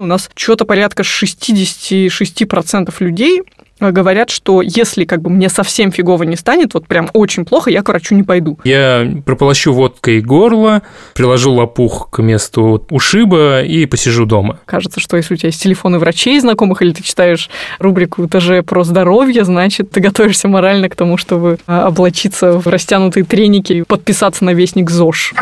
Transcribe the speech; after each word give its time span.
У 0.00 0.06
нас 0.06 0.30
что-то 0.34 0.64
порядка 0.64 1.02
66% 1.02 2.94
людей 3.00 3.42
говорят, 3.80 4.30
что 4.30 4.62
если 4.62 5.04
как 5.04 5.20
бы 5.20 5.28
мне 5.28 5.50
совсем 5.50 5.92
фигово 5.92 6.22
не 6.22 6.36
станет, 6.36 6.72
вот 6.72 6.86
прям 6.86 7.10
очень 7.12 7.44
плохо, 7.44 7.70
я 7.70 7.82
к 7.82 7.88
врачу 7.88 8.14
не 8.14 8.22
пойду. 8.22 8.58
Я 8.64 9.06
прополощу 9.26 9.74
водкой 9.74 10.22
горло, 10.22 10.80
приложу 11.14 11.52
лопух 11.52 12.08
к 12.08 12.22
месту 12.22 12.86
ушиба 12.88 13.62
и 13.62 13.84
посижу 13.84 14.24
дома. 14.24 14.58
Кажется, 14.64 15.00
что 15.00 15.18
если 15.18 15.34
у 15.34 15.36
тебя 15.36 15.48
есть 15.48 15.62
телефоны 15.62 15.98
врачей 15.98 16.40
знакомых, 16.40 16.80
или 16.80 16.92
ты 16.92 17.02
читаешь 17.02 17.50
рубрику 17.78 18.26
ТЖ 18.26 18.64
про 18.64 18.84
здоровье, 18.84 19.44
значит, 19.44 19.90
ты 19.90 20.00
готовишься 20.00 20.48
морально 20.48 20.88
к 20.88 20.96
тому, 20.96 21.18
чтобы 21.18 21.58
а, 21.66 21.88
облачиться 21.88 22.52
в 22.52 22.66
растянутые 22.66 23.24
треники 23.24 23.74
и 23.74 23.82
подписаться 23.82 24.46
на 24.46 24.54
вестник 24.54 24.88
ЗОЖ. 24.88 25.34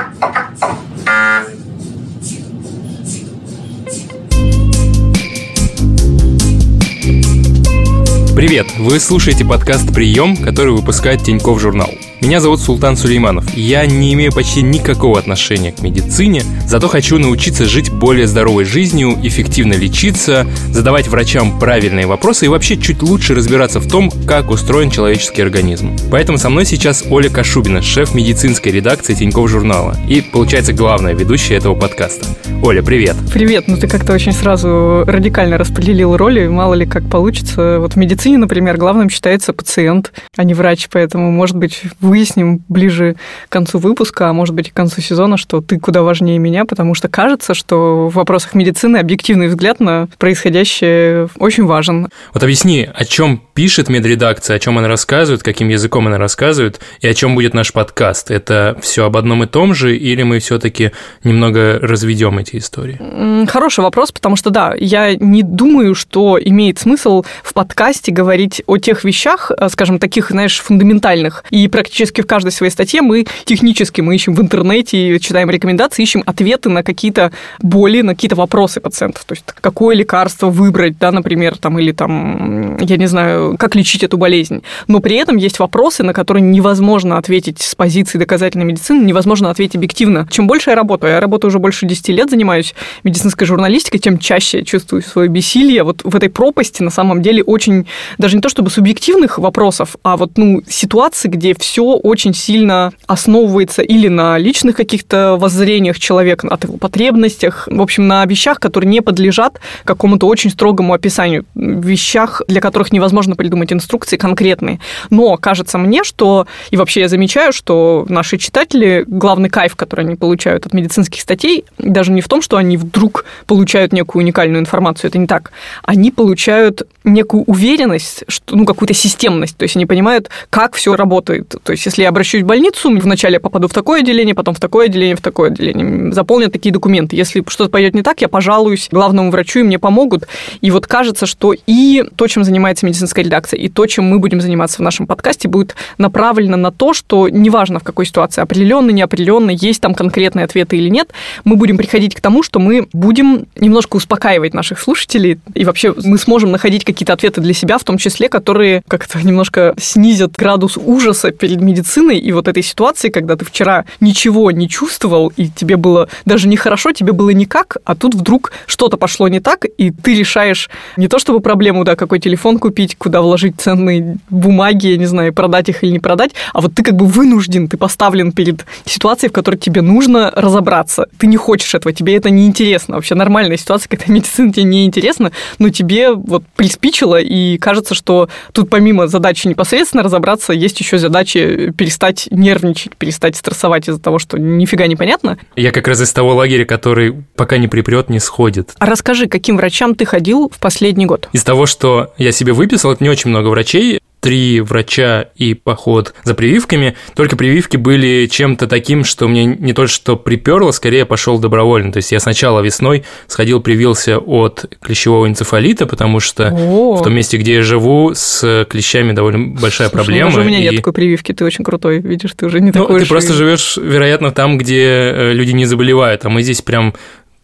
Привет! 8.38 8.68
Вы 8.78 9.00
слушаете 9.00 9.44
подкаст 9.44 9.92
«Прием», 9.92 10.36
который 10.36 10.72
выпускает 10.72 11.24
Тиньков 11.24 11.60
журнал. 11.60 11.90
Меня 12.20 12.40
зовут 12.40 12.60
Султан 12.60 12.96
Сулейманов. 12.96 13.56
Я 13.56 13.86
не 13.86 14.12
имею 14.14 14.32
почти 14.32 14.60
никакого 14.60 15.20
отношения 15.20 15.70
к 15.70 15.82
медицине, 15.82 16.42
зато 16.66 16.88
хочу 16.88 17.16
научиться 17.16 17.64
жить 17.64 17.92
более 17.92 18.26
здоровой 18.26 18.64
жизнью, 18.64 19.16
эффективно 19.22 19.74
лечиться, 19.74 20.44
задавать 20.72 21.06
врачам 21.06 21.60
правильные 21.60 22.06
вопросы 22.06 22.46
и 22.46 22.48
вообще 22.48 22.76
чуть 22.76 23.02
лучше 23.02 23.36
разбираться 23.36 23.78
в 23.78 23.88
том, 23.88 24.10
как 24.26 24.50
устроен 24.50 24.90
человеческий 24.90 25.42
организм. 25.42 25.96
Поэтому 26.10 26.38
со 26.38 26.50
мной 26.50 26.66
сейчас 26.66 27.04
Оля 27.08 27.30
Кашубина, 27.30 27.82
шеф 27.82 28.14
медицинской 28.16 28.72
редакции 28.72 29.14
Тиньков 29.14 29.48
журнала 29.48 29.96
и, 30.08 30.20
получается, 30.20 30.72
главная 30.72 31.14
ведущая 31.14 31.54
этого 31.54 31.76
подкаста. 31.76 32.26
Оля, 32.60 32.82
привет! 32.82 33.14
Привет! 33.32 33.68
Ну 33.68 33.76
ты 33.76 33.86
как-то 33.86 34.12
очень 34.12 34.32
сразу 34.32 35.04
радикально 35.06 35.56
распределил 35.56 36.16
роли, 36.16 36.48
мало 36.48 36.74
ли 36.74 36.84
как 36.84 37.08
получится. 37.08 37.78
Вот 37.78 37.92
в 37.92 37.96
медицине, 37.96 38.38
например, 38.38 38.76
главным 38.76 39.08
считается 39.08 39.52
пациент, 39.52 40.12
а 40.36 40.42
не 40.42 40.54
врач, 40.54 40.88
поэтому, 40.90 41.30
может 41.30 41.56
быть, 41.56 41.82
выясним 42.08 42.62
ближе 42.68 43.16
к 43.48 43.52
концу 43.52 43.78
выпуска, 43.78 44.28
а 44.28 44.32
может 44.32 44.54
быть 44.54 44.68
и 44.68 44.70
к 44.70 44.74
концу 44.74 45.00
сезона, 45.00 45.36
что 45.36 45.60
ты 45.60 45.78
куда 45.78 46.02
важнее 46.02 46.38
меня, 46.38 46.64
потому 46.64 46.94
что 46.94 47.08
кажется, 47.08 47.54
что 47.54 48.08
в 48.08 48.14
вопросах 48.14 48.54
медицины 48.54 48.96
объективный 48.96 49.48
взгляд 49.48 49.80
на 49.80 50.08
происходящее 50.18 51.28
очень 51.38 51.64
важен. 51.64 52.08
Вот 52.32 52.42
объясни, 52.42 52.88
о 52.92 53.04
чем 53.04 53.42
пишет 53.54 53.88
медредакция, 53.88 54.56
о 54.56 54.58
чем 54.58 54.78
она 54.78 54.88
рассказывает, 54.88 55.42
каким 55.42 55.68
языком 55.68 56.06
она 56.06 56.18
рассказывает, 56.18 56.80
и 57.00 57.08
о 57.08 57.14
чем 57.14 57.34
будет 57.34 57.54
наш 57.54 57.72
подкаст. 57.72 58.30
Это 58.30 58.76
все 58.80 59.04
об 59.04 59.16
одном 59.16 59.42
и 59.42 59.46
том 59.46 59.74
же, 59.74 59.96
или 59.96 60.22
мы 60.22 60.38
все-таки 60.38 60.92
немного 61.24 61.78
разведем 61.80 62.38
эти 62.38 62.56
истории? 62.56 63.46
Хороший 63.46 63.80
вопрос, 63.80 64.12
потому 64.12 64.36
что 64.36 64.50
да, 64.50 64.74
я 64.78 65.14
не 65.14 65.42
думаю, 65.42 65.94
что 65.94 66.38
имеет 66.42 66.78
смысл 66.78 67.24
в 67.42 67.52
подкасте 67.52 68.12
говорить 68.12 68.62
о 68.66 68.78
тех 68.78 69.04
вещах, 69.04 69.50
э, 69.56 69.68
скажем, 69.68 69.98
таких, 69.98 70.30
знаешь, 70.30 70.58
фундаментальных 70.60 71.44
и 71.50 71.68
практически 71.68 71.97
практически 71.98 72.20
в 72.20 72.26
каждой 72.26 72.52
своей 72.52 72.70
статье 72.70 73.02
мы 73.02 73.26
технически 73.44 74.00
мы 74.00 74.14
ищем 74.14 74.32
в 74.32 74.40
интернете, 74.40 75.18
читаем 75.18 75.50
рекомендации, 75.50 76.04
ищем 76.04 76.22
ответы 76.26 76.68
на 76.68 76.84
какие-то 76.84 77.32
боли, 77.60 78.02
на 78.02 78.14
какие-то 78.14 78.36
вопросы 78.36 78.80
пациентов. 78.80 79.24
То 79.24 79.32
есть 79.32 79.44
какое 79.60 79.96
лекарство 79.96 80.46
выбрать, 80.48 80.96
да, 80.96 81.10
например, 81.10 81.56
там, 81.56 81.76
или 81.80 81.90
там, 81.90 82.76
я 82.76 82.96
не 82.98 83.08
знаю, 83.08 83.56
как 83.58 83.74
лечить 83.74 84.04
эту 84.04 84.16
болезнь. 84.16 84.62
Но 84.86 85.00
при 85.00 85.16
этом 85.16 85.38
есть 85.38 85.58
вопросы, 85.58 86.04
на 86.04 86.12
которые 86.12 86.42
невозможно 86.42 87.18
ответить 87.18 87.60
с 87.60 87.74
позиции 87.74 88.16
доказательной 88.16 88.64
медицины, 88.64 89.04
невозможно 89.04 89.50
ответить 89.50 89.74
объективно. 89.74 90.28
Чем 90.30 90.46
больше 90.46 90.70
я 90.70 90.76
работаю, 90.76 91.14
я 91.14 91.18
работаю 91.18 91.48
уже 91.48 91.58
больше 91.58 91.84
10 91.84 92.10
лет, 92.10 92.30
занимаюсь 92.30 92.76
медицинской 93.02 93.44
журналистикой, 93.44 93.98
тем 93.98 94.18
чаще 94.18 94.58
я 94.58 94.64
чувствую 94.64 95.02
свое 95.02 95.28
бессилие. 95.28 95.82
Вот 95.82 96.02
в 96.04 96.14
этой 96.14 96.28
пропасти 96.28 96.80
на 96.80 96.90
самом 96.90 97.22
деле 97.22 97.42
очень, 97.42 97.88
даже 98.18 98.36
не 98.36 98.40
то 98.40 98.48
чтобы 98.48 98.70
субъективных 98.70 99.38
вопросов, 99.38 99.96
а 100.04 100.16
вот, 100.16 100.38
ну, 100.38 100.62
ситуации, 100.68 101.28
где 101.28 101.54
все 101.58 101.87
очень 101.96 102.34
сильно 102.34 102.92
основывается 103.06 103.82
или 103.82 104.08
на 104.08 104.38
личных 104.38 104.76
каких-то 104.76 105.36
воззрениях 105.38 105.98
человека, 105.98 106.48
от 106.48 106.64
его 106.64 106.76
потребностях, 106.76 107.68
в 107.70 107.80
общем, 107.80 108.06
на 108.06 108.24
вещах, 108.26 108.60
которые 108.60 108.90
не 108.90 109.00
подлежат 109.00 109.60
какому-то 109.84 110.26
очень 110.26 110.50
строгому 110.50 110.92
описанию, 110.92 111.44
вещах, 111.54 112.42
для 112.48 112.60
которых 112.60 112.92
невозможно 112.92 113.36
придумать 113.36 113.72
инструкции 113.72 114.16
конкретные. 114.16 114.80
Но 115.10 115.36
кажется 115.36 115.78
мне, 115.78 116.04
что, 116.04 116.46
и 116.70 116.76
вообще 116.76 117.00
я 117.00 117.08
замечаю, 117.08 117.52
что 117.52 118.06
наши 118.08 118.38
читатели, 118.38 119.04
главный 119.06 119.50
кайф, 119.50 119.76
который 119.76 120.04
они 120.04 120.16
получают 120.16 120.66
от 120.66 120.72
медицинских 120.72 121.20
статей, 121.20 121.64
даже 121.78 122.12
не 122.12 122.20
в 122.20 122.28
том, 122.28 122.42
что 122.42 122.56
они 122.56 122.76
вдруг 122.76 123.24
получают 123.46 123.92
некую 123.92 124.22
уникальную 124.22 124.60
информацию, 124.60 125.08
это 125.08 125.18
не 125.18 125.26
так. 125.26 125.52
Они 125.82 126.10
получают 126.10 126.82
некую 127.04 127.44
уверенность, 127.44 128.24
что, 128.28 128.56
ну, 128.56 128.64
какую-то 128.64 128.94
системность, 128.94 129.56
то 129.56 129.62
есть 129.62 129.76
они 129.76 129.86
понимают, 129.86 130.30
как 130.50 130.74
все 130.74 130.96
работает. 130.96 131.54
То 131.62 131.72
есть 131.72 131.77
если 131.86 132.02
я 132.02 132.10
обращусь 132.10 132.42
в 132.42 132.46
больницу, 132.46 132.90
вначале 132.90 133.34
я 133.34 133.40
попаду 133.40 133.66
в 133.66 133.72
такое 133.72 134.00
отделение, 134.00 134.34
потом 134.34 134.54
в 134.54 134.60
такое 134.60 134.86
отделение, 134.86 135.16
в 135.16 135.20
такое 135.20 135.50
отделение, 135.50 136.12
заполнят 136.12 136.52
такие 136.52 136.72
документы. 136.72 137.16
Если 137.16 137.42
что-то 137.48 137.70
пойдет 137.70 137.94
не 137.94 138.02
так, 138.02 138.20
я 138.20 138.28
пожалуюсь 138.28 138.88
главному 138.90 139.30
врачу, 139.30 139.60
и 139.60 139.62
мне 139.62 139.78
помогут. 139.78 140.28
И 140.60 140.70
вот 140.70 140.86
кажется, 140.86 141.26
что 141.26 141.54
и 141.66 142.04
то, 142.16 142.26
чем 142.26 142.44
занимается 142.44 142.86
медицинская 142.86 143.24
редакция, 143.24 143.58
и 143.58 143.68
то, 143.68 143.86
чем 143.86 144.04
мы 144.04 144.18
будем 144.18 144.40
заниматься 144.40 144.78
в 144.78 144.80
нашем 144.80 145.06
подкасте, 145.06 145.48
будет 145.48 145.74
направлено 145.96 146.56
на 146.56 146.70
то, 146.70 146.92
что 146.92 147.28
неважно 147.28 147.80
в 147.80 147.84
какой 147.84 148.06
ситуации, 148.06 148.42
определенно, 148.42 148.90
неопределенно, 148.90 149.50
есть 149.50 149.80
там 149.80 149.94
конкретные 149.94 150.44
ответы 150.44 150.76
или 150.76 150.88
нет, 150.88 151.10
мы 151.44 151.56
будем 151.56 151.78
приходить 151.78 152.14
к 152.14 152.20
тому, 152.20 152.42
что 152.42 152.60
мы 152.60 152.88
будем 152.92 153.46
немножко 153.56 153.96
успокаивать 153.96 154.54
наших 154.54 154.78
слушателей, 154.78 155.40
и 155.54 155.64
вообще 155.64 155.94
мы 156.04 156.18
сможем 156.18 156.50
находить 156.52 156.84
какие 156.84 156.98
какие-то 156.98 157.12
ответы 157.12 157.40
для 157.40 157.54
себя, 157.54 157.78
в 157.78 157.84
том 157.84 157.96
числе, 157.96 158.28
которые 158.28 158.82
как-то 158.88 159.24
немножко 159.24 159.74
снизят 159.78 160.32
градус 160.32 160.76
ужаса 160.76 161.30
перед 161.30 161.60
медициной 161.68 162.18
и 162.18 162.32
вот 162.32 162.48
этой 162.48 162.62
ситуации, 162.62 163.10
когда 163.10 163.36
ты 163.36 163.44
вчера 163.44 163.84
ничего 164.00 164.50
не 164.50 164.68
чувствовал, 164.68 165.32
и 165.36 165.48
тебе 165.48 165.76
было 165.76 166.08
даже 166.24 166.48
нехорошо, 166.48 166.92
тебе 166.92 167.12
было 167.12 167.30
никак, 167.30 167.76
а 167.84 167.94
тут 167.94 168.14
вдруг 168.14 168.52
что-то 168.66 168.96
пошло 168.96 169.28
не 169.28 169.40
так, 169.40 169.66
и 169.76 169.90
ты 169.90 170.14
решаешь 170.14 170.70
не 170.96 171.08
то 171.08 171.18
чтобы 171.18 171.40
проблему, 171.40 171.84
да, 171.84 171.96
какой 171.96 172.20
телефон 172.20 172.58
купить, 172.58 172.96
куда 172.96 173.20
вложить 173.20 173.60
ценные 173.60 174.18
бумаги, 174.30 174.88
я 174.88 174.96
не 174.96 175.06
знаю, 175.06 175.32
продать 175.32 175.68
их 175.68 175.84
или 175.84 175.92
не 175.92 175.98
продать, 175.98 176.32
а 176.54 176.60
вот 176.60 176.74
ты 176.74 176.82
как 176.82 176.94
бы 176.94 177.06
вынужден, 177.06 177.68
ты 177.68 177.76
поставлен 177.76 178.32
перед 178.32 178.64
ситуацией, 178.84 179.30
в 179.30 179.32
которой 179.32 179.56
тебе 179.56 179.82
нужно 179.82 180.32
разобраться. 180.34 181.06
Ты 181.18 181.26
не 181.26 181.36
хочешь 181.36 181.74
этого, 181.74 181.92
тебе 181.92 182.16
это 182.16 182.30
не 182.30 182.46
интересно. 182.46 182.96
Вообще 182.96 183.14
нормальная 183.14 183.56
ситуация, 183.56 183.88
когда 183.90 184.12
медицина 184.12 184.52
тебе 184.52 184.64
не 184.64 184.86
интересна, 184.86 185.32
но 185.58 185.68
тебе 185.68 186.12
вот 186.12 186.44
приспичило 186.56 187.20
и 187.20 187.58
кажется, 187.58 187.94
что 187.94 188.28
тут 188.52 188.70
помимо 188.70 189.06
задачи 189.06 189.46
непосредственно 189.46 190.02
разобраться, 190.02 190.52
есть 190.52 190.80
еще 190.80 190.98
задачи 190.98 191.57
перестать 191.76 192.28
нервничать, 192.30 192.96
перестать 192.96 193.36
стрессовать 193.36 193.88
из-за 193.88 194.00
того, 194.00 194.18
что 194.18 194.38
нифига 194.38 194.86
не 194.86 194.96
понятно. 194.96 195.38
Я 195.56 195.72
как 195.72 195.88
раз 195.88 196.00
из 196.00 196.12
того 196.12 196.34
лагеря, 196.34 196.64
который 196.64 197.24
пока 197.36 197.58
не 197.58 197.68
припрет, 197.68 198.08
не 198.08 198.20
сходит. 198.20 198.74
А 198.78 198.86
расскажи, 198.86 199.26
каким 199.26 199.56
врачам 199.56 199.94
ты 199.94 200.04
ходил 200.04 200.50
в 200.54 200.58
последний 200.58 201.06
год? 201.06 201.28
Из 201.32 201.44
того, 201.44 201.66
что 201.66 202.12
я 202.18 202.32
себе 202.32 202.52
выписал, 202.52 202.92
это 202.92 203.02
не 203.02 203.10
очень 203.10 203.30
много 203.30 203.48
врачей, 203.48 204.00
три 204.28 204.60
врача 204.60 205.30
и 205.36 205.54
поход 205.54 206.12
за 206.22 206.34
прививками. 206.34 206.96
Только 207.14 207.34
прививки 207.34 207.78
были 207.78 208.26
чем-то 208.26 208.66
таким, 208.66 209.04
что 209.04 209.26
мне 209.26 209.46
не 209.46 209.72
то 209.72 209.86
что 209.86 210.16
приперло, 210.16 210.70
скорее 210.70 211.06
пошел 211.06 211.38
добровольно. 211.38 211.92
То 211.92 211.96
есть 211.96 212.12
я 212.12 212.20
сначала 212.20 212.60
весной 212.60 213.04
сходил, 213.26 213.62
привился 213.62 214.18
от 214.18 214.66
клещевого 214.82 215.26
энцефалита, 215.26 215.86
потому 215.86 216.20
что 216.20 216.48
О. 216.48 216.96
в 216.96 217.02
том 217.02 217.14
месте, 217.14 217.38
где 217.38 217.54
я 217.54 217.62
живу, 217.62 218.12
с 218.14 218.66
клещами 218.68 219.12
довольно 219.12 219.58
большая 219.58 219.88
Слушай, 219.88 220.04
проблема. 220.04 220.30
Ну, 220.30 220.42
у 220.42 220.44
меня 220.44 220.58
и... 220.58 220.62
нет 220.64 220.76
такой 220.76 220.92
прививки, 220.92 221.32
ты 221.32 221.46
очень 221.46 221.64
крутой, 221.64 222.00
видишь, 222.00 222.32
ты 222.36 222.44
уже 222.44 222.60
не 222.60 222.66
ну, 222.66 222.72
такой. 222.72 223.00
Ты 223.00 223.06
просто 223.06 223.32
живешь, 223.32 223.78
вероятно, 223.78 224.30
там, 224.30 224.58
где 224.58 224.84
э, 224.84 225.32
люди 225.32 225.52
не 225.52 225.64
заболевают, 225.64 226.26
а 226.26 226.28
мы 226.28 226.42
здесь 226.42 226.60
прям 226.60 226.92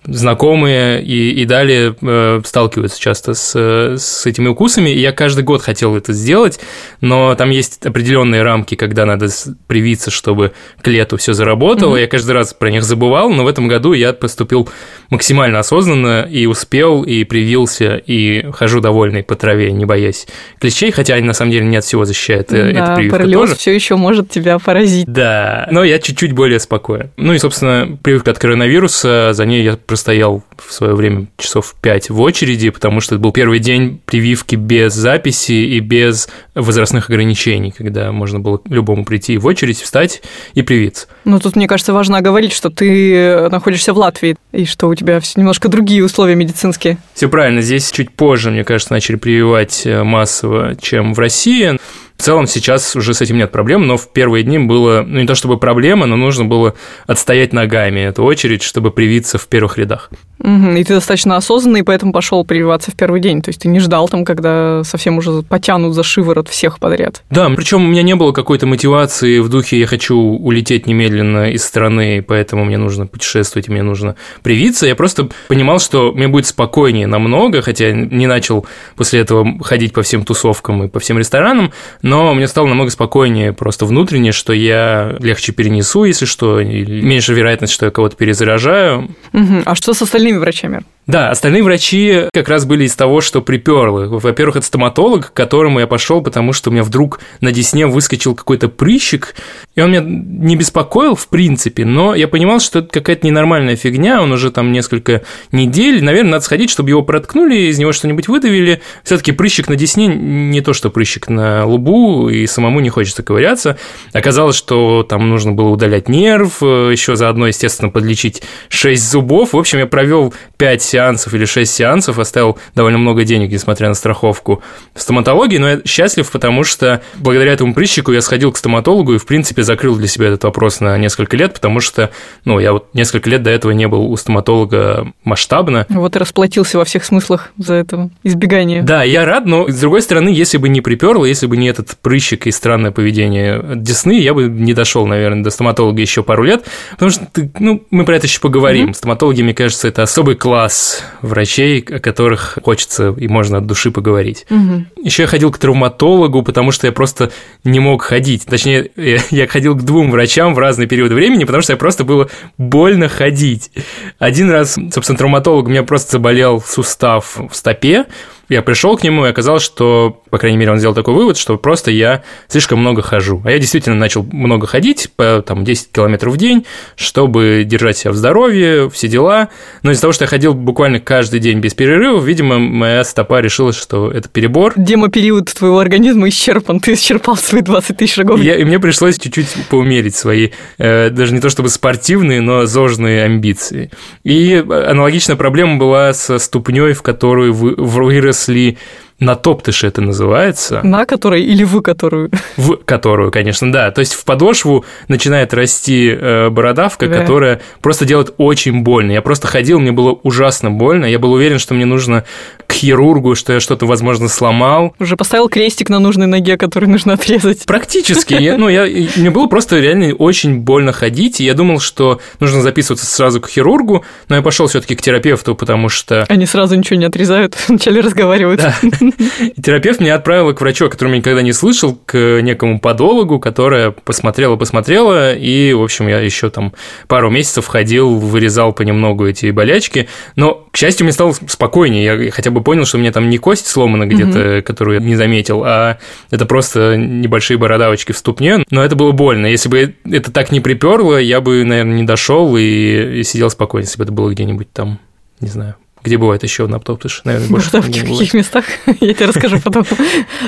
знакомые 0.07 1.03
и, 1.03 1.31
и 1.31 1.45
далее 1.45 1.95
э, 2.01 2.41
сталкиваются 2.45 3.01
часто 3.01 3.35
с, 3.35 3.55
с 3.55 4.27
этими 4.27 4.49
укусами. 4.49 4.91
И 4.91 4.99
я 4.99 5.13
каждый 5.13 5.45
год 5.45 5.63
хотел 5.63 5.97
это 5.97 6.13
сделать, 6.13 6.61
но 7.01 7.35
там 7.35 7.51
есть 7.51 7.85
определенные 7.85 8.43
рамки, 8.43 8.75
когда 8.75 9.07
надо 9.07 9.29
привиться, 9.67 10.11
чтобы 10.11 10.53
к 10.83 10.87
лету 10.89 11.17
все 11.17 11.33
заработало. 11.33 11.97
Mm-hmm. 11.97 12.01
Я 12.01 12.07
каждый 12.07 12.33
раз 12.33 12.55
про 12.55 12.71
них 12.71 12.83
забывал, 12.83 13.31
но 13.31 13.45
в 13.45 13.49
этом 13.49 13.69
году 13.69 13.93
я 13.93 14.13
поступил 14.13 14.69
максимально 15.11 15.61
осознанно 15.61 16.27
и 16.31 16.47
успел, 16.47 17.03
и 17.03 17.25
привился, 17.25 17.97
и 17.97 18.51
хожу 18.53 18.81
довольный 18.81 19.23
по 19.23 19.37
траве, 19.37 19.73
не 19.73 19.85
боясь 19.85 20.27
клещей, 20.61 20.91
хотя 20.91 21.15
они 21.15 21.27
на 21.27 21.33
самом 21.33 21.53
деле 21.53 21.67
не 21.67 21.77
от 21.77 21.85
всего 21.85 22.05
защищают. 22.05 22.53
Э, 22.53 22.73
да, 22.73 23.01
эта 23.01 23.31
тоже. 23.31 23.55
все 23.55 23.75
еще 23.75 23.97
может 23.97 24.31
тебя 24.31 24.59
поразить. 24.59 25.07
Да, 25.07 25.69
но 25.71 25.85
я 25.85 25.99
чуть-чуть 25.99 26.33
более 26.33 26.61
спокоен. 26.61 27.11
Ну 27.17 27.33
и, 27.33 27.39
собственно, 27.39 27.99
прививка 28.03 28.33
от 28.33 28.39
коронавируса, 28.39 29.31
за 29.33 29.47
ней 29.47 29.63
я 29.63 29.77
простоял 29.95 30.43
в 30.59 30.73
свое 30.73 30.97
время 30.97 31.29
часов 31.39 31.77
5 31.81 32.11
в 32.11 32.21
очереди, 32.21 32.71
потому 32.71 33.01
что 33.01 33.15
это 33.15 33.23
был 33.23 33.31
первый 33.31 33.61
день 33.61 34.01
прививки 34.05 34.57
без 34.57 34.93
записи 34.93 35.53
и 35.53 35.79
без 35.79 36.29
возрастных 36.57 37.11
ограничений, 37.11 37.71
когда 37.71 38.11
можно 38.11 38.41
было 38.41 38.61
любому 38.69 39.05
прийти 39.05 39.39
в 39.39 39.47
очередь, 39.47 39.81
встать 39.81 40.21
и 40.55 40.63
привиться. 40.63 41.07
Ну, 41.25 41.39
тут, 41.39 41.55
мне 41.55 41.69
кажется, 41.69 41.93
важно 41.93 42.21
говорить, 42.23 42.53
что 42.53 42.71
ты 42.71 43.49
находишься 43.51 43.93
в 43.93 43.99
Латвии, 43.99 44.35
и 44.51 44.65
что 44.65 44.89
у 44.89 44.95
тебя 44.97 45.21
немножко 45.37 45.69
другие 45.69 46.05
условия 46.05 46.35
медицинские. 46.35 46.99
Все 47.15 47.29
правильно, 47.29 47.61
здесь 47.61 47.93
чуть 47.93 48.11
позже, 48.11 48.51
мне 48.51 48.65
кажется, 48.65 48.93
начали 48.93 49.15
прививать 49.15 49.87
э, 49.87 50.03
массово, 50.03 50.75
чем 50.75 51.15
в 51.15 51.21
России. 51.21 51.79
В 52.17 52.23
целом 52.23 52.47
сейчас 52.47 52.95
уже 52.97 53.13
с 53.13 53.21
этим 53.21 53.37
нет 53.37 53.51
проблем, 53.51 53.87
но 53.87 53.97
в 53.97 54.13
первые 54.13 54.45
дни 54.45 54.59
было, 54.59 55.03
ну 55.07 55.21
не 55.21 55.27
то 55.27 55.35
чтобы 55.35 55.59
проблема, 55.59 56.07
но 56.07 56.17
нужно 56.17 56.45
было 56.45 56.75
отстоять 57.07 57.53
ногами 57.53 58.01
эту 58.01 58.23
очередь, 58.23 58.63
чтобы 58.63 58.93
привиться 58.93 59.37
в 59.37 59.47
первых 59.49 59.79
рядах. 59.79 60.11
Угу, 60.45 60.73
и 60.73 60.85
ты 60.85 60.95
достаточно 60.95 61.37
осознанный, 61.37 61.83
поэтому 61.83 62.13
пошел 62.13 62.45
прививаться 62.45 62.91
в 62.91 62.95
первый 62.95 63.21
день. 63.21 63.41
То 63.41 63.49
есть 63.49 63.63
ты 63.63 63.69
не 63.69 63.81
ждал 63.81 64.09
там, 64.09 64.27
когда 64.27 64.85
совсем 64.85 65.17
уже 65.17 65.43
потянут 65.43 65.95
за 65.95 66.03
шиворот 66.03 66.49
всех 66.49 66.79
подряд. 66.79 67.23
Да, 67.31 67.49
причем 67.49 67.83
у 67.85 67.89
меня 67.89 68.03
не 68.03 68.15
было 68.15 68.33
какой-то 68.33 68.67
мотивации 68.67 69.39
в 69.39 69.49
духе 69.49 69.79
«я 69.81 69.87
хочу 69.87 70.17
улететь 70.17 70.87
немедленно 70.87 71.51
из 71.51 71.65
страны, 71.65 72.23
поэтому 72.23 72.65
мне 72.67 72.77
нужно 72.77 73.07
путешествовать, 73.07 73.69
мне 73.69 73.83
нужно 73.83 74.17
привиться». 74.43 74.87
Я 74.87 74.95
просто 74.95 75.31
понимал, 75.49 75.79
что 75.79 76.13
мне 76.13 76.29
будет 76.29 76.47
спокойнее 76.47 77.07
намного, 77.07 77.63
хотя 77.63 77.93
не 77.93 78.27
начал 78.27 78.67
после 78.97 79.21
этого 79.21 79.59
ходить 79.65 79.95
по 79.95 80.03
всем 80.03 80.25
тусовкам 80.25 80.85
и 80.85 80.89
по 80.89 81.01
всем 81.01 81.19
ресторанам, 81.19 81.73
но 82.03 82.35
мне 82.35 82.47
стало 82.47 82.67
намного 82.67 82.91
спокойнее 82.91 83.55
просто 83.55 83.87
внутренне, 83.87 84.33
что 84.33 84.53
я 84.53 85.17
легче 85.21 85.53
перенесу, 85.53 86.05
если 86.05 86.27
что, 86.27 86.63
меньше 86.63 87.33
вероятность, 87.33 87.73
что 87.73 87.87
я 87.87 87.91
кого-то 87.91 88.17
перезаражаю. 88.17 89.09
Угу. 89.33 89.63
А 89.65 89.75
что 89.75 89.95
с 89.95 90.03
остальными 90.03 90.34
врачами? 90.39 90.83
Да, 91.07 91.31
остальные 91.31 91.63
врачи 91.63 92.29
как 92.33 92.49
раз 92.49 92.65
были 92.65 92.85
из 92.85 92.97
того, 92.97 93.21
что 93.21 93.43
приперло. 93.43 94.07
Во-первых, 94.07 94.57
это 94.57 94.67
стоматолог, 94.67 95.31
к 95.31 95.35
которому 95.35 95.81
я 95.81 95.87
пошел, 95.87 96.23
потому 96.23 96.55
что 96.55 96.71
у 96.71 96.73
меня 96.73 96.83
вдруг 96.83 97.21
на 97.41 97.53
десне 97.53 97.87
выскочил 97.87 98.35
какой-то 98.35 98.69
прыщик, 98.69 99.35
и 99.75 99.83
он 99.83 99.91
меня 99.91 100.03
не 100.03 100.57
беспокоил, 100.57 101.15
в 101.15 101.29
принципе, 101.29 101.85
но 101.85 102.15
я 102.15 102.27
понимал, 102.27 102.59
что 102.59 102.79
это 102.79 102.89
какая-то 102.89 103.27
ненормальная 103.27 103.77
фигня, 103.77 104.23
он 104.23 104.33
уже 104.33 104.51
там 104.51 104.73
несколько 104.73 105.23
недель, 105.53 106.03
наверное, 106.03 106.33
надо 106.33 106.45
сходить, 106.45 106.71
чтобы 106.71 106.89
его 106.89 107.03
проткнули, 107.03 107.55
из 107.55 107.79
него 107.79 107.93
что-нибудь 107.93 108.29
выдавили. 108.29 108.81
все 109.03 109.19
таки 109.19 109.33
прыщик 109.33 109.69
на 109.69 109.77
десне 109.77 110.07
не 110.07 110.63
то, 110.63 110.73
что 110.73 110.89
прыщик 110.89 111.29
на 111.29 111.67
лбу, 111.67 112.31
и 112.31 112.47
самому 112.47 112.81
не 112.81 112.89
хочется 112.89 113.23
ковыряться. 113.23 113.77
Оказалось, 114.15 114.57
что 114.57 115.03
там 115.03 115.29
нужно 115.29 115.53
было 115.53 115.69
удалять 115.69 116.09
нерв, 116.09 116.63
еще 116.63 117.15
заодно, 117.17 117.49
естественно, 117.49 117.91
подлечить 117.91 118.43
6 118.71 119.11
зубов. 119.11 119.53
В 119.53 119.59
общем, 119.59 119.81
я 119.81 119.87
провел 119.87 120.33
5 120.57 120.94
сеансов 120.95 121.35
или 121.35 121.45
6 121.45 121.73
сеансов, 121.73 122.19
оставил 122.21 122.57
довольно 122.77 122.99
много 122.99 123.25
денег, 123.25 123.51
несмотря 123.51 123.89
на 123.89 123.95
страховку 123.95 124.63
в 124.95 125.01
стоматологии, 125.01 125.59
но 125.59 125.71
я 125.71 125.81
счастлив, 125.85 126.31
потому 126.31 126.63
что 126.63 127.03
благодаря 127.17 127.53
этому 127.53 127.75
прыщику 127.75 128.13
я 128.13 128.21
сходил 128.21 128.53
к 128.53 128.57
стоматологу 128.57 129.15
и, 129.15 129.19
в 129.19 129.27
принципе, 129.27 129.65
закрыл 129.65 129.97
для 129.97 130.07
себя 130.07 130.29
этот 130.29 130.45
вопрос 130.45 130.79
на 130.79 130.97
несколько 130.97 131.37
лет, 131.37 131.55
потому 131.55 131.81
что, 131.81 132.11
ну, 132.45 132.61
я 132.61 132.73
вот 132.73 132.95
несколько 132.95 133.29
лет 133.29 133.43
до 133.43 133.51
этого 133.51 133.73
не 133.73 133.89
был 133.89 134.11
у 134.11 134.17
стоматолога 134.17 135.13
масштабно. 135.25 135.85
Вот 135.89 136.15
и 136.15 136.19
расплатился 136.19 136.79
во 136.79 136.85
всех 136.85 137.05
смыслах 137.05 137.51
за 137.59 137.75
это 137.75 138.11
избегание. 138.23 138.83
Да, 138.83 139.03
я 139.03 139.25
рад, 139.25 139.47
но, 139.47 139.69
с 139.69 139.81
другой 139.81 140.03
стороны, 140.03 140.29
если 140.29 140.59
бы 140.59 140.69
не 140.69 140.81
приперло, 140.81 141.25
если 141.25 141.47
бы 141.47 141.57
не 141.57 141.69
этот 141.69 141.97
прыщик 142.03 142.47
и 142.47 142.53
странное 142.53 142.93
поведение 142.93 143.61
десны, 143.75 144.21
я 144.21 144.33
бы 144.33 144.45
не 144.45 144.75
дошел, 144.75 145.07
наверное, 145.07 145.43
до 145.43 145.51
стоматолога 145.51 146.01
еще 146.01 146.23
пару 146.23 146.45
лет, 146.45 146.65
потому 146.93 147.11
что, 147.11 147.27
ну, 147.59 147.83
мы 147.91 148.05
про 148.05 148.15
это 148.17 148.27
еще 148.27 148.39
поговорим. 148.39 148.91
Mm-hmm. 148.91 148.95
Стоматологи, 148.95 149.43
мне 149.43 149.55
кажется, 149.55 149.89
это 149.89 150.05
особый 150.05 150.37
класс 150.37 150.84
врачей, 151.23 151.81
о 151.81 151.99
которых 151.99 152.59
хочется 152.63 153.15
и 153.17 153.29
можно 153.29 153.59
от 153.59 153.67
души 153.67 153.91
поговорить. 153.91 154.47
Угу. 154.51 155.05
Еще 155.05 155.23
я 155.23 155.27
ходил 155.29 155.51
к 155.51 155.59
травматологу, 155.59 156.43
потому 156.43 156.71
что 156.71 156.87
я 156.87 156.93
просто 156.93 157.31
не 157.65 157.81
мог 157.81 158.03
ходить. 158.03 158.45
Точнее, 158.47 158.91
я 159.31 159.47
ходил 159.47 159.75
к 159.75 159.83
двум 159.83 160.11
врачам 160.11 160.55
в 160.55 160.59
разные 160.59 160.89
периоды 160.89 161.15
времени, 161.15 161.45
потому 161.45 161.63
что 161.63 161.73
я 161.73 161.77
просто 161.77 162.05
было 162.05 162.29
больно 162.59 163.09
ходить. 163.09 163.71
Один 164.19 164.51
раз, 164.51 164.75
собственно, 164.93 165.19
травматолог 165.19 165.67
у 165.67 165.71
меня 165.71 165.83
просто 165.83 166.13
заболел 166.13 166.61
сустав 166.61 167.37
в 167.37 167.55
стопе, 167.55 168.07
я 168.49 168.63
пришел 168.63 168.97
к 168.97 169.03
нему, 169.03 169.25
и 169.27 169.29
оказалось, 169.29 169.63
что, 169.63 170.23
по 170.31 170.39
крайней 170.39 170.59
мере, 170.59 170.73
он 170.73 170.79
сделал 170.79 170.95
такой 170.95 171.15
вывод, 171.15 171.37
что 171.37 171.57
просто 171.57 171.91
я 171.91 172.23
слишком 172.49 172.81
много 172.81 173.03
хожу. 173.03 173.41
А 173.45 173.51
я 173.51 173.59
действительно 173.59 173.97
начал 173.97 174.27
много 174.31 174.67
ходить, 174.67 175.11
по 175.17 175.43
там, 175.47 175.65
10 175.65 175.93
километров 175.93 176.35
в 176.35 176.37
день, 176.37 176.67
чтобы 176.97 177.65
держать 177.65 177.97
себя 177.97 178.13
в 178.13 178.17
здоровье, 178.17 178.91
все 178.91 179.09
дела. 179.09 179.49
Но 179.83 179.91
из-за 179.91 180.03
того, 180.03 180.13
что 180.13 180.25
я 180.25 180.29
ходил 180.29 180.55
буквально 180.55 181.01
каждый 181.01 181.41
день 181.41 181.61
без 181.61 181.75
перерывов, 181.75 182.25
видимо, 182.25 182.59
моя 182.59 183.05
стопа 183.05 183.41
решила, 183.41 183.73
что 183.73 184.11
это 184.11 184.29
перебор. 184.29 184.75
Демопериод 184.77 185.53
твоего 185.53 185.79
организма 185.79 186.29
исчерпан, 186.29 186.81
ты 186.81 186.95
исчерпал 186.95 187.37
свои 187.37 187.63
20 187.63 187.97
тысяч 187.97 188.15
шагов. 188.15 188.41
Я, 188.41 188.57
и 188.57 188.65
мне 188.65 188.79
пришлось 188.79 189.19
чуть-чуть 189.19 189.49
поумерить 189.71 190.17
свои, 190.17 190.51
э, 190.79 191.11
даже 191.11 191.33
не 191.33 191.41
то 191.41 191.49
чтобы 191.49 191.69
спортивные, 191.71 192.41
но 192.41 192.67
зожные 192.67 193.25
амбиции. 193.25 193.91
И 194.23 194.55
аналогичная 194.55 195.37
проблема 195.37 195.79
была 195.79 196.13
со 196.13 196.39
ступней, 196.39 196.93
в 196.93 197.03
которую 197.03 197.53
вы, 197.53 197.75
вырос 197.77 198.34
выросли 198.35 198.79
на 199.25 199.35
топтыше 199.37 199.87
это 199.87 200.01
называется. 200.01 200.81
На 200.83 201.07
которой 201.07 201.43
или 201.43 201.65
в 201.65 201.81
которую? 201.81 202.31
В 202.57 202.77
которую, 202.77 203.31
конечно, 203.31 203.73
да. 203.73 203.91
То 203.91 204.01
есть 204.01 204.15
в 204.15 204.25
подошву 204.25 204.85
начинает 205.09 205.55
расти 205.55 206.09
э, 206.09 206.51
бородавка, 206.51 207.09
да. 207.09 207.21
которая 207.21 207.61
просто 207.81 208.05
делает 208.05 208.35
очень 208.37 208.83
больно. 208.83 209.13
Я 209.13 209.23
просто 209.23 209.47
ходил, 209.47 209.81
мне 209.81 209.93
было 209.93 210.13
ужасно 210.23 210.71
больно. 210.71 211.07
Я 211.07 211.19
был 211.19 211.33
уверен, 211.33 211.59
что 211.59 211.75
мне 211.75 211.87
нужно 211.87 212.25
к 212.67 212.73
хирургу, 212.73 213.35
что 213.35 213.53
я 213.53 213.61
что-то, 213.61 213.87
возможно, 213.87 214.29
сломал. 214.29 214.95
Уже 214.99 215.17
поставил 215.17 215.49
крестик 215.49 215.89
на 215.89 215.99
нужной 215.99 216.27
ноге, 216.27 216.57
который 216.57 216.89
нужно 216.89 217.15
отрезать. 217.15 217.65
Практически. 217.67 218.35
Я, 218.35 218.59
ну, 218.59 218.69
я, 218.69 218.85
мне 219.17 219.31
было 219.31 219.47
просто 219.47 219.81
реально 219.81 220.15
очень 220.15 220.59
больно 220.59 220.93
ходить, 220.93 221.41
и 221.41 221.45
я 221.45 221.55
думал, 221.55 221.81
что 221.81 222.21
нужно 222.41 222.63
записываться 222.63 223.07
сразу 223.07 223.41
к 223.41 223.49
хирургу, 223.49 224.05
но 224.29 224.37
я 224.37 224.43
пошел 224.43 224.67
все-таки 224.67 224.95
к 224.95 225.03
терапевту, 225.03 225.55
потому 225.55 225.89
что... 225.89 226.25
Они 226.29 226.47
сразу 226.47 226.77
ничего 226.77 226.99
не 226.99 227.07
отрезают, 227.07 227.57
вначале 227.69 228.01
разговаривают. 228.01 228.61
Да. 228.61 228.75
И 229.57 229.61
терапевт 229.61 230.01
меня 230.01 230.15
отправила 230.15 230.53
к 230.53 230.61
врачу, 230.61 230.87
о 230.87 230.89
котором 230.89 231.13
я 231.13 231.19
никогда 231.19 231.43
не 231.43 231.53
слышал, 231.53 231.99
к 232.07 232.41
некому 232.43 232.81
подологу, 232.81 233.39
которая 233.39 233.91
посмотрела-посмотрела, 233.91 235.35
и, 235.35 235.73
в 235.73 235.83
общем, 235.83 236.09
я 236.09 236.21
еще 236.21 236.51
там 236.51 236.73
пару 237.09 237.31
месяцев 237.31 237.67
ходил, 237.67 238.17
вырезал 238.17 238.73
понемногу 238.73 239.27
эти 239.27 239.51
болячки, 239.51 240.09
но, 240.37 240.67
к 240.71 240.77
счастью, 240.77 241.05
мне 241.05 241.13
стало 241.13 241.33
спокойнее, 241.33 242.25
я 242.25 242.31
хотя 242.31 242.51
бы 242.51 242.63
понял, 242.63 242.85
что 242.85 242.97
у 242.97 243.01
меня 243.01 243.13
там 243.13 243.29
не 243.31 243.39
кость 243.39 243.67
сломана 243.67 244.07
где-то, 244.07 244.57
угу. 244.57 244.63
которую 244.65 245.01
я 245.01 245.07
не 245.07 245.17
заметил, 245.17 245.63
а 245.65 245.99
это 246.31 246.47
просто 246.47 246.97
небольшие 246.97 247.59
бородавочки 247.59 248.13
в 248.13 248.19
ступне, 248.19 248.65
но 248.71 248.85
это 248.85 248.97
было 248.97 249.13
больно. 249.13 249.47
Если 249.47 249.69
бы 249.69 249.95
это 250.05 250.31
так 250.31 250.53
не 250.53 250.61
приперло, 250.61 251.17
я 251.19 251.41
бы, 251.41 251.65
наверное, 251.65 251.97
не 251.97 252.05
дошел 252.05 252.57
и, 252.57 253.21
и 253.21 253.23
сидел 253.23 253.51
спокойно, 253.51 253.85
если 253.85 253.99
бы 253.99 254.05
это 254.05 254.13
было 254.13 254.31
где-нибудь 254.31 254.73
там, 254.73 254.99
не 255.41 255.49
знаю, 255.49 255.77
где 256.05 256.19
бывает 256.19 256.43
еще 256.43 256.67
на 256.67 256.75
Наптоптыш, 256.75 257.23
наверное, 257.25 257.49
больше 257.49 257.71
да, 257.73 257.81
в 257.81 257.87
каких 257.87 258.35
местах? 258.35 258.67
Я 259.01 259.15
тебе 259.15 259.27
расскажу 259.27 259.59
потом. 259.61 259.85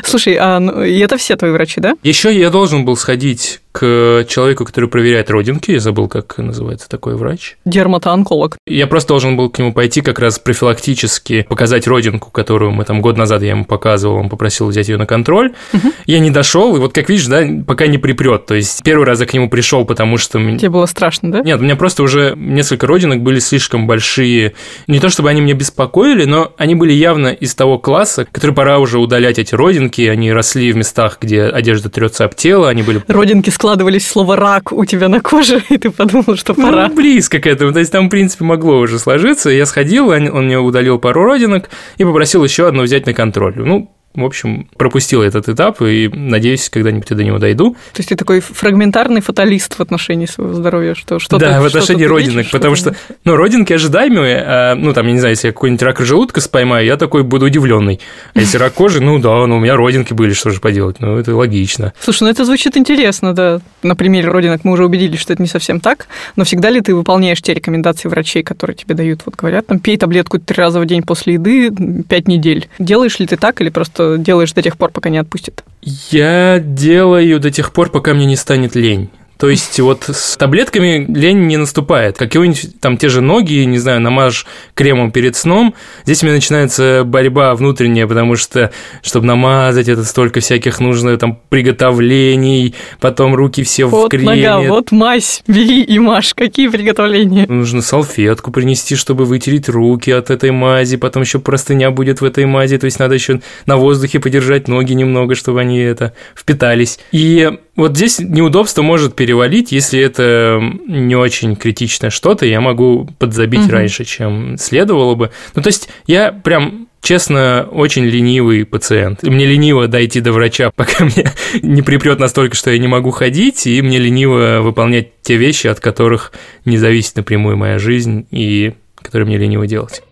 Слушай, 0.05 0.37
а 0.39 0.61
ну, 0.61 0.83
это 0.83 1.17
все 1.17 1.35
твои 1.37 1.51
врачи, 1.51 1.81
да? 1.81 1.95
Еще 2.03 2.37
я 2.37 2.51
должен 2.51 2.85
был 2.85 2.97
сходить 2.97 3.61
к 3.77 4.25
человеку, 4.27 4.65
который 4.65 4.89
проверяет 4.89 5.31
родинки. 5.31 5.71
Я 5.71 5.81
забыл, 5.81 6.09
как 6.09 6.39
называется 6.39 6.89
такой 6.89 7.15
врач. 7.15 7.59
Дерматоонколог. 7.67 8.57
Я 8.67 8.87
просто 8.87 9.09
должен 9.09 9.37
был 9.37 9.51
к 9.51 9.59
нему 9.59 9.75
пойти 9.75 10.01
как 10.01 10.19
раз 10.19 10.39
профилактически 10.39 11.43
показать 11.47 11.87
родинку, 11.87 12.31
которую 12.31 12.71
мы 12.71 12.87
там 12.87 13.03
год 13.03 13.19
назад 13.19 13.43
я 13.43 13.51
ему 13.51 13.67
показывал, 13.67 14.17
он 14.17 14.31
попросил 14.31 14.69
взять 14.69 14.89
ее 14.89 14.97
на 14.97 15.05
контроль. 15.05 15.53
Угу. 15.75 15.93
Я 16.07 16.21
не 16.21 16.31
дошел, 16.31 16.75
и 16.75 16.79
вот 16.79 16.95
как 16.95 17.11
видишь, 17.11 17.27
да, 17.27 17.45
пока 17.67 17.87
не 17.87 17.99
припрет. 17.99 18.47
То 18.47 18.55
есть 18.55 18.83
первый 18.83 19.05
раз 19.05 19.21
я 19.21 19.27
к 19.27 19.35
нему 19.35 19.51
пришел, 19.51 19.85
потому 19.85 20.17
что... 20.17 20.39
Тебе 20.57 20.71
было 20.71 20.87
страшно, 20.87 21.31
да? 21.31 21.43
Нет, 21.43 21.61
у 21.61 21.63
меня 21.63 21.77
просто 21.77 22.03
уже 22.03 22.33
несколько 22.35 22.87
родинок 22.87 23.21
были 23.21 23.41
слишком 23.41 23.87
большие. 23.87 24.55
Не 24.87 25.01
то 25.01 25.11
чтобы 25.11 25.29
они 25.29 25.43
меня 25.43 25.55
беспокоили, 25.55 26.25
но 26.25 26.55
они 26.57 26.75
были 26.75 26.95
явно 26.95 27.29
из 27.29 27.55
того 27.55 27.79
класса, 27.79 28.27
который 28.33 28.53
пора 28.53 28.79
уже 28.79 28.99
удалять 28.99 29.39
эти 29.39 29.55
родинки. 29.55 30.01
Они 30.01 30.33
росли 30.33 30.73
в 30.73 30.77
местах, 30.77 31.19
где 31.21 31.43
одежда 31.43 31.91
трется 31.91 32.25
об 32.25 32.35
тело, 32.35 32.71
они 32.71 32.83
были... 32.83 33.03
Родинки 33.07 33.51
с 33.51 33.59
складывались 33.67 34.07
слово 34.07 34.37
«рак» 34.37 34.71
у 34.71 34.85
тебя 34.85 35.09
на 35.09 35.21
коже, 35.21 35.61
и 35.71 35.77
ты 35.77 35.91
подумал, 35.91 36.37
что 36.37 36.55
ну, 36.57 36.63
пора. 36.63 36.87
Ну, 36.87 36.95
близко 36.95 37.41
к 37.41 37.49
этому. 37.49 37.73
То 37.73 37.81
есть 37.81 37.91
там, 37.91 38.07
в 38.07 38.11
принципе, 38.11 38.45
могло 38.45 38.79
уже 38.79 39.01
сложиться. 39.01 39.51
Я 39.51 39.67
сходил, 39.67 40.11
он 40.11 40.45
мне 40.45 40.57
удалил 40.57 41.01
пару 41.01 41.25
родинок 41.25 41.69
и 41.97 42.05
попросил 42.05 42.45
еще 42.45 42.69
одну 42.69 42.85
взять 42.85 43.07
на 43.07 43.13
контроль. 43.13 43.55
Ну, 43.57 43.91
в 44.17 44.25
общем, 44.25 44.69
пропустил 44.77 45.23
этот 45.23 45.49
этап 45.49 45.83
и 45.83 46.09
надеюсь, 46.09 46.69
когда-нибудь 46.69 47.09
до 47.09 47.23
него 47.23 47.39
дойду. 47.39 47.77
То 47.93 48.01
есть 48.01 48.09
ты 48.09 48.17
такой 48.17 48.41
фрагментарный 48.41 49.21
фаталист 49.21 49.75
в 49.75 49.81
отношении 49.81 50.27
своего 50.27 50.55
здоровья, 50.55 50.95
что 50.95 51.19
что 51.19 51.39
Да, 51.39 51.61
в 51.61 51.65
отношении 51.65 52.05
родинок, 52.05 52.51
потому 52.51 52.75
что, 52.75 52.95
ну, 53.25 53.37
родинки 53.37 53.73
ожидаемые, 53.73 54.43
а, 54.47 54.75
ну, 54.75 54.93
там, 54.93 55.07
я 55.07 55.13
не 55.13 55.19
знаю, 55.19 55.33
если 55.33 55.49
я 55.49 55.53
какой-нибудь 55.53 55.83
рак 55.83 56.01
желудка 56.01 56.41
споймаю, 56.41 56.87
я 56.87 56.97
такой 56.97 57.23
буду 57.23 57.47
удивленный. 57.47 58.01
А 58.35 58.41
если 58.41 58.59
рак 58.59 58.75
кожи, 58.75 59.01
ну 59.01 59.19
да, 59.19 59.47
ну 59.47 59.57
у 59.57 59.61
меня 59.61 59.77
родинки 59.77 60.13
были, 60.13 60.33
что 60.33 60.51
же 60.51 60.61
поделать, 60.61 61.01
ну 61.01 61.17
это 61.17 61.35
логично. 61.35 61.93
Слушай, 62.01 62.25
ну 62.25 62.31
это 62.31 62.45
звучит 62.45 62.77
интересно, 62.77 63.35
да. 63.35 63.61
На 63.83 63.97
примере 63.97 64.29
родинок 64.29 64.65
мы 64.65 64.73
уже 64.73 64.85
убедились, 64.85 65.21
что 65.21 65.33
это 65.33 65.43
не 65.43 65.49
совсем 65.49 65.81
так, 65.81 66.07
но 66.37 66.45
всегда 66.45 66.71
ли 66.71 66.81
ты 66.81 66.95
выполняешь 66.95 67.43
те 67.43 67.55
рекомендации 67.55 68.09
врачей, 68.09 68.43
которые 68.43 68.77
тебе 68.77 68.95
дают? 68.95 69.23
Вот 69.27 69.37
говорят, 69.37 69.67
там, 69.67 69.79
пей 69.79 69.97
таблетку 69.97 70.39
три 70.39 70.57
раза 70.57 70.81
в 70.81 70.87
день 70.87 71.03
после 71.03 71.35
еды 71.35 71.71
пять 72.09 72.29
недель. 72.29 72.69
Делаешь 72.79 73.19
ли 73.19 73.27
ты 73.27 73.37
так 73.37 73.61
или 73.61 73.71
просто 73.71 74.06
делаешь 74.19 74.53
до 74.53 74.63
тех 74.63 74.77
пор, 74.77 74.91
пока 74.91 75.09
не 75.11 75.19
отпустит? 75.19 75.65
Я 76.11 76.59
делаю 76.59 77.41
до 77.41 77.51
тех 77.51 77.73
пор, 77.73 77.91
пока 77.91 78.15
мне 78.15 78.27
не 78.27 78.37
станет 78.37 78.75
лень. 78.77 79.11
То 79.39 79.51
есть 79.51 79.79
вот 79.81 80.05
с 80.09 80.37
таблетками 80.37 81.07
лень 81.09 81.47
не 81.47 81.57
наступает. 81.57 82.17
Какие-нибудь 82.17 82.81
там 82.81 82.97
те 82.97 83.09
же 83.09 83.21
ноги, 83.21 83.65
не 83.65 83.79
знаю, 83.79 84.01
намажь 84.01 84.47
кремом 84.75 85.11
перед 85.11 85.37
сном. 85.37 85.75
Здесь 86.05 86.23
у 86.23 86.27
меня 86.27 86.37
начинается 86.37 87.03
борьба 87.05 87.55
внутренняя, 87.55 88.07
потому 88.07 88.37
что, 88.37 88.73
чтобы 89.03 89.27
намазать, 89.27 89.89
это 89.89 90.05
столько 90.05 90.41
всяких 90.41 90.81
нужно 90.81 91.17
там 91.19 91.39
приготовлений, 91.49 92.75
потом 93.01 93.35
руки 93.35 93.63
все 93.63 93.85
вот 93.85 94.07
в 94.07 94.09
креме. 94.09 94.27
Нога, 94.27 94.61
вот 94.61 94.93
мазь, 94.93 95.43
бери 95.47 95.83
и 95.83 95.99
мажь. 95.99 96.35
Какие 96.35 96.69
приготовления? 96.69 97.47
Нужно 97.47 97.83
салфетку 97.83 98.51
принести, 98.51 98.97
чтобы 98.97 99.25
вытереть 99.25 99.69
руки 99.69 100.11
от 100.11 100.31
этой 100.31 100.51
мази, 100.51 100.97
потом 100.97 101.23
еще 101.23 101.39
простыня 101.39 101.91
будет 101.91 102.21
в 102.21 102.25
этой 102.25 102.47
мази, 102.47 102.79
то 102.79 102.87
есть 102.87 102.99
надо 102.99 103.15
еще 103.15 103.41
на 103.67 103.77
воздухе 103.77 104.21
подержать 104.21 104.69
ноги 104.69 104.95
немного, 104.95 105.35
чтобы 105.35 105.61
они 105.61 105.79
это 105.79 106.15
впитались. 106.35 106.99
И 107.13 107.51
вот 107.77 107.95
здесь 107.95 108.19
неудобство 108.19 108.83
может 108.83 109.15
перевалить, 109.27 109.73
если 109.73 110.01
это 110.01 110.61
не 110.87 111.17
очень 111.17 111.57
критичное 111.57 112.11
что-то, 112.11 112.47
я 112.47 112.61
могу 112.61 113.09
подзабить 113.19 113.65
угу. 113.65 113.73
раньше, 113.73 114.05
чем 114.05 114.57
следовало 114.57 115.17
бы. 115.17 115.33
Ну, 115.57 115.63
то 115.63 115.67
есть 115.67 115.89
я 116.07 116.31
прям 116.31 116.87
честно, 117.03 117.69
очень 117.71 118.05
ленивый 118.05 118.65
пациент. 118.65 119.25
И 119.25 119.31
мне 119.31 119.47
лениво 119.47 119.89
дойти 119.89 120.21
до 120.21 120.33
врача, 120.33 120.71
пока 120.77 121.05
мне 121.05 121.33
не 121.61 121.83
припрет 121.83 122.21
настолько, 122.21 122.55
что 122.55 122.71
я 122.71 122.79
не 122.79 122.89
могу 122.89 123.11
ходить, 123.11 123.67
и 123.67 123.83
мне 123.83 123.99
лениво 123.99 124.61
выполнять 124.61 125.09
те 125.23 125.37
вещи, 125.37 125.67
от 125.67 125.81
которых 125.81 126.33
не 126.65 126.79
зависит 126.79 127.17
напрямую 127.17 127.57
моя 127.57 127.79
жизнь, 127.79 128.27
и 128.31 128.75
которые 129.03 129.27
мне 129.27 129.39
лениво 129.39 129.67
делать. 129.67 130.03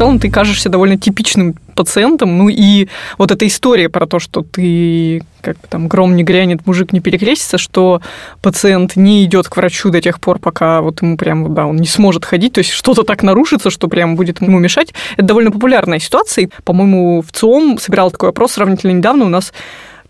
Целом 0.00 0.18
ты 0.18 0.30
кажешься 0.30 0.70
довольно 0.70 0.96
типичным 0.96 1.56
пациентом. 1.74 2.38
Ну 2.38 2.48
и 2.48 2.88
вот 3.18 3.30
эта 3.32 3.46
история 3.46 3.90
про 3.90 4.06
то, 4.06 4.18
что 4.18 4.40
ты, 4.40 5.22
как 5.42 5.56
бы 5.60 5.68
там, 5.68 5.88
гром 5.88 6.16
не 6.16 6.24
грянет, 6.24 6.66
мужик 6.66 6.94
не 6.94 7.00
перекрестится, 7.00 7.58
что 7.58 8.00
пациент 8.40 8.96
не 8.96 9.26
идет 9.26 9.48
к 9.48 9.56
врачу 9.58 9.90
до 9.90 10.00
тех 10.00 10.18
пор, 10.18 10.38
пока 10.38 10.80
вот 10.80 11.02
ему 11.02 11.18
прям, 11.18 11.52
да, 11.52 11.66
он 11.66 11.76
не 11.76 11.86
сможет 11.86 12.24
ходить, 12.24 12.54
то 12.54 12.60
есть 12.60 12.70
что-то 12.70 13.02
так 13.02 13.22
нарушится, 13.22 13.68
что 13.68 13.88
прям 13.88 14.16
будет 14.16 14.40
ему 14.40 14.58
мешать. 14.58 14.94
Это 15.18 15.26
довольно 15.26 15.50
популярная 15.50 15.98
ситуация. 15.98 16.48
По-моему, 16.64 17.20
в 17.20 17.30
ЦИОМ 17.30 17.78
собирал 17.78 18.10
такой 18.10 18.30
опрос 18.30 18.52
сравнительно 18.52 18.92
недавно. 18.92 19.26
У 19.26 19.28
нас 19.28 19.52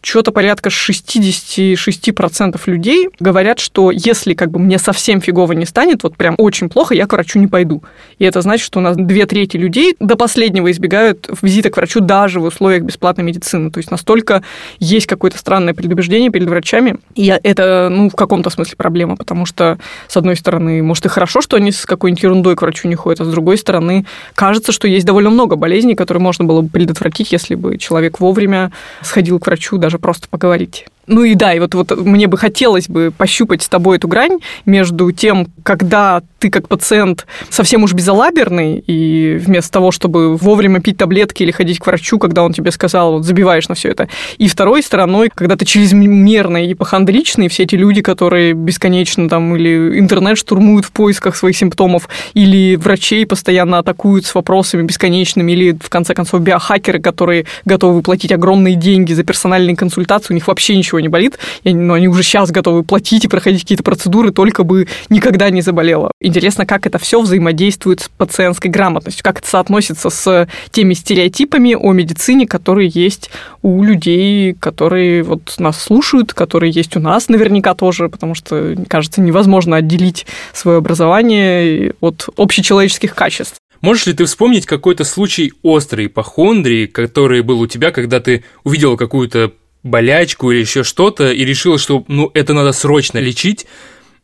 что-то 0.02 0.32
порядка 0.32 0.70
66% 0.70 2.60
людей 2.66 3.08
говорят, 3.18 3.58
что 3.58 3.90
если 3.90 4.34
как 4.34 4.50
бы 4.50 4.58
мне 4.58 4.78
совсем 4.78 5.20
фигово 5.20 5.52
не 5.52 5.66
станет, 5.66 6.02
вот 6.02 6.16
прям 6.16 6.34
очень 6.38 6.68
плохо, 6.68 6.94
я 6.94 7.06
к 7.06 7.12
врачу 7.12 7.38
не 7.38 7.46
пойду. 7.46 7.82
И 8.18 8.24
это 8.24 8.40
значит, 8.40 8.64
что 8.64 8.78
у 8.78 8.82
нас 8.82 8.96
две 8.96 9.26
трети 9.26 9.56
людей 9.56 9.96
до 10.00 10.16
последнего 10.16 10.70
избегают 10.70 11.28
визита 11.42 11.70
к 11.70 11.76
врачу 11.76 12.00
даже 12.00 12.40
в 12.40 12.44
условиях 12.44 12.82
бесплатной 12.84 13.24
медицины. 13.24 13.70
То 13.70 13.78
есть 13.78 13.90
настолько 13.90 14.42
есть 14.78 15.06
какое-то 15.06 15.36
странное 15.38 15.74
предубеждение 15.74 16.30
перед 16.30 16.48
врачами. 16.48 16.96
И 17.14 17.26
это, 17.26 17.88
ну, 17.90 18.08
в 18.08 18.14
каком-то 18.14 18.50
смысле 18.50 18.76
проблема, 18.76 19.16
потому 19.16 19.44
что, 19.46 19.78
с 20.08 20.16
одной 20.16 20.36
стороны, 20.36 20.82
может, 20.82 21.06
и 21.06 21.08
хорошо, 21.08 21.40
что 21.40 21.56
они 21.56 21.72
с 21.72 21.84
какой-нибудь 21.84 22.22
ерундой 22.22 22.56
к 22.56 22.62
врачу 22.62 22.88
не 22.88 22.94
ходят, 22.94 23.20
а 23.20 23.24
с 23.24 23.28
другой 23.28 23.58
стороны, 23.58 24.06
кажется, 24.34 24.72
что 24.72 24.88
есть 24.88 25.06
довольно 25.06 25.30
много 25.30 25.56
болезней, 25.56 25.94
которые 25.94 26.22
можно 26.22 26.44
было 26.44 26.62
бы 26.62 26.68
предотвратить, 26.68 27.32
если 27.32 27.54
бы 27.54 27.76
человек 27.76 28.20
вовремя 28.20 28.72
сходил 29.02 29.38
к 29.38 29.46
врачу, 29.46 29.76
даже 29.76 29.89
даже 29.90 29.98
просто 29.98 30.28
поговорить. 30.28 30.86
Ну 31.06 31.24
и 31.24 31.34
да, 31.34 31.54
и 31.54 31.58
вот, 31.58 31.74
вот 31.74 31.96
мне 31.96 32.26
бы 32.26 32.38
хотелось 32.38 32.88
бы 32.88 33.12
пощупать 33.16 33.62
с 33.62 33.68
тобой 33.68 33.96
эту 33.96 34.06
грань 34.06 34.38
между 34.64 35.10
тем, 35.10 35.48
когда 35.62 36.22
ты 36.38 36.50
как 36.50 36.68
пациент 36.68 37.26
совсем 37.48 37.82
уж 37.82 37.92
безалаберный, 37.92 38.82
и 38.86 39.36
вместо 39.38 39.72
того, 39.72 39.90
чтобы 39.90 40.36
вовремя 40.36 40.80
пить 40.80 40.96
таблетки 40.96 41.42
или 41.42 41.50
ходить 41.50 41.78
к 41.78 41.86
врачу, 41.86 42.18
когда 42.18 42.42
он 42.42 42.52
тебе 42.52 42.70
сказал, 42.70 43.12
вот 43.12 43.24
забиваешь 43.24 43.68
на 43.68 43.74
все 43.74 43.90
это, 43.90 44.08
и 44.38 44.48
второй 44.48 44.82
стороной, 44.82 45.30
когда 45.34 45.56
ты 45.56 45.64
чрезмерный 45.64 46.72
ипохондричный, 46.72 47.48
все 47.48 47.64
эти 47.64 47.74
люди, 47.74 48.02
которые 48.02 48.54
бесконечно 48.54 49.28
там 49.28 49.56
или 49.56 49.98
интернет 49.98 50.38
штурмуют 50.38 50.86
в 50.86 50.92
поисках 50.92 51.36
своих 51.36 51.56
симптомов, 51.56 52.08
или 52.34 52.76
врачей 52.76 53.26
постоянно 53.26 53.78
атакуют 53.78 54.26
с 54.26 54.34
вопросами 54.34 54.82
бесконечными, 54.82 55.52
или 55.52 55.72
в 55.72 55.90
конце 55.90 56.14
концов 56.14 56.40
биохакеры, 56.40 57.00
которые 57.00 57.46
готовы 57.64 58.02
платить 58.02 58.32
огромные 58.32 58.76
деньги 58.76 59.12
за 59.12 59.24
персональные 59.24 59.76
консультации, 59.76 60.32
у 60.32 60.34
них 60.34 60.46
вообще 60.46 60.76
ничего 60.76 60.89
не 60.98 61.08
болит, 61.08 61.38
но 61.64 61.94
они 61.94 62.08
уже 62.08 62.22
сейчас 62.22 62.50
готовы 62.50 62.82
платить 62.82 63.24
и 63.24 63.28
проходить 63.28 63.62
какие-то 63.62 63.84
процедуры, 63.84 64.32
только 64.32 64.64
бы 64.64 64.88
никогда 65.08 65.50
не 65.50 65.62
заболела. 65.62 66.10
Интересно, 66.20 66.66
как 66.66 66.86
это 66.86 66.98
все 66.98 67.20
взаимодействует 67.20 68.00
с 68.00 68.08
пациентской 68.08 68.70
грамотностью, 68.70 69.22
как 69.22 69.38
это 69.38 69.48
соотносится 69.48 70.10
с 70.10 70.48
теми 70.70 70.94
стереотипами 70.94 71.74
о 71.74 71.92
медицине, 71.92 72.46
которые 72.46 72.90
есть 72.92 73.30
у 73.62 73.82
людей, 73.82 74.54
которые 74.54 75.22
вот 75.22 75.54
нас 75.58 75.80
слушают, 75.80 76.32
которые 76.32 76.72
есть 76.72 76.96
у 76.96 77.00
нас 77.00 77.28
наверняка 77.28 77.74
тоже, 77.74 78.08
потому 78.08 78.34
что, 78.34 78.74
кажется, 78.88 79.20
невозможно 79.20 79.76
отделить 79.76 80.26
свое 80.52 80.78
образование 80.78 81.94
от 82.00 82.28
общечеловеческих 82.36 83.14
качеств. 83.14 83.56
Можешь 83.80 84.06
ли 84.06 84.12
ты 84.12 84.26
вспомнить 84.26 84.66
какой-то 84.66 85.04
случай 85.04 85.52
острой 85.62 86.06
ипохондрии, 86.06 86.86
который 86.86 87.40
был 87.42 87.60
у 87.60 87.66
тебя, 87.66 87.92
когда 87.92 88.20
ты 88.20 88.44
увидела 88.62 88.96
какую-то 88.96 89.52
болячку 89.82 90.50
или 90.50 90.60
еще 90.60 90.82
что-то 90.84 91.32
и 91.32 91.44
решила, 91.44 91.78
что 91.78 92.04
ну 92.08 92.30
это 92.34 92.52
надо 92.52 92.72
срочно 92.72 93.18
лечить, 93.18 93.66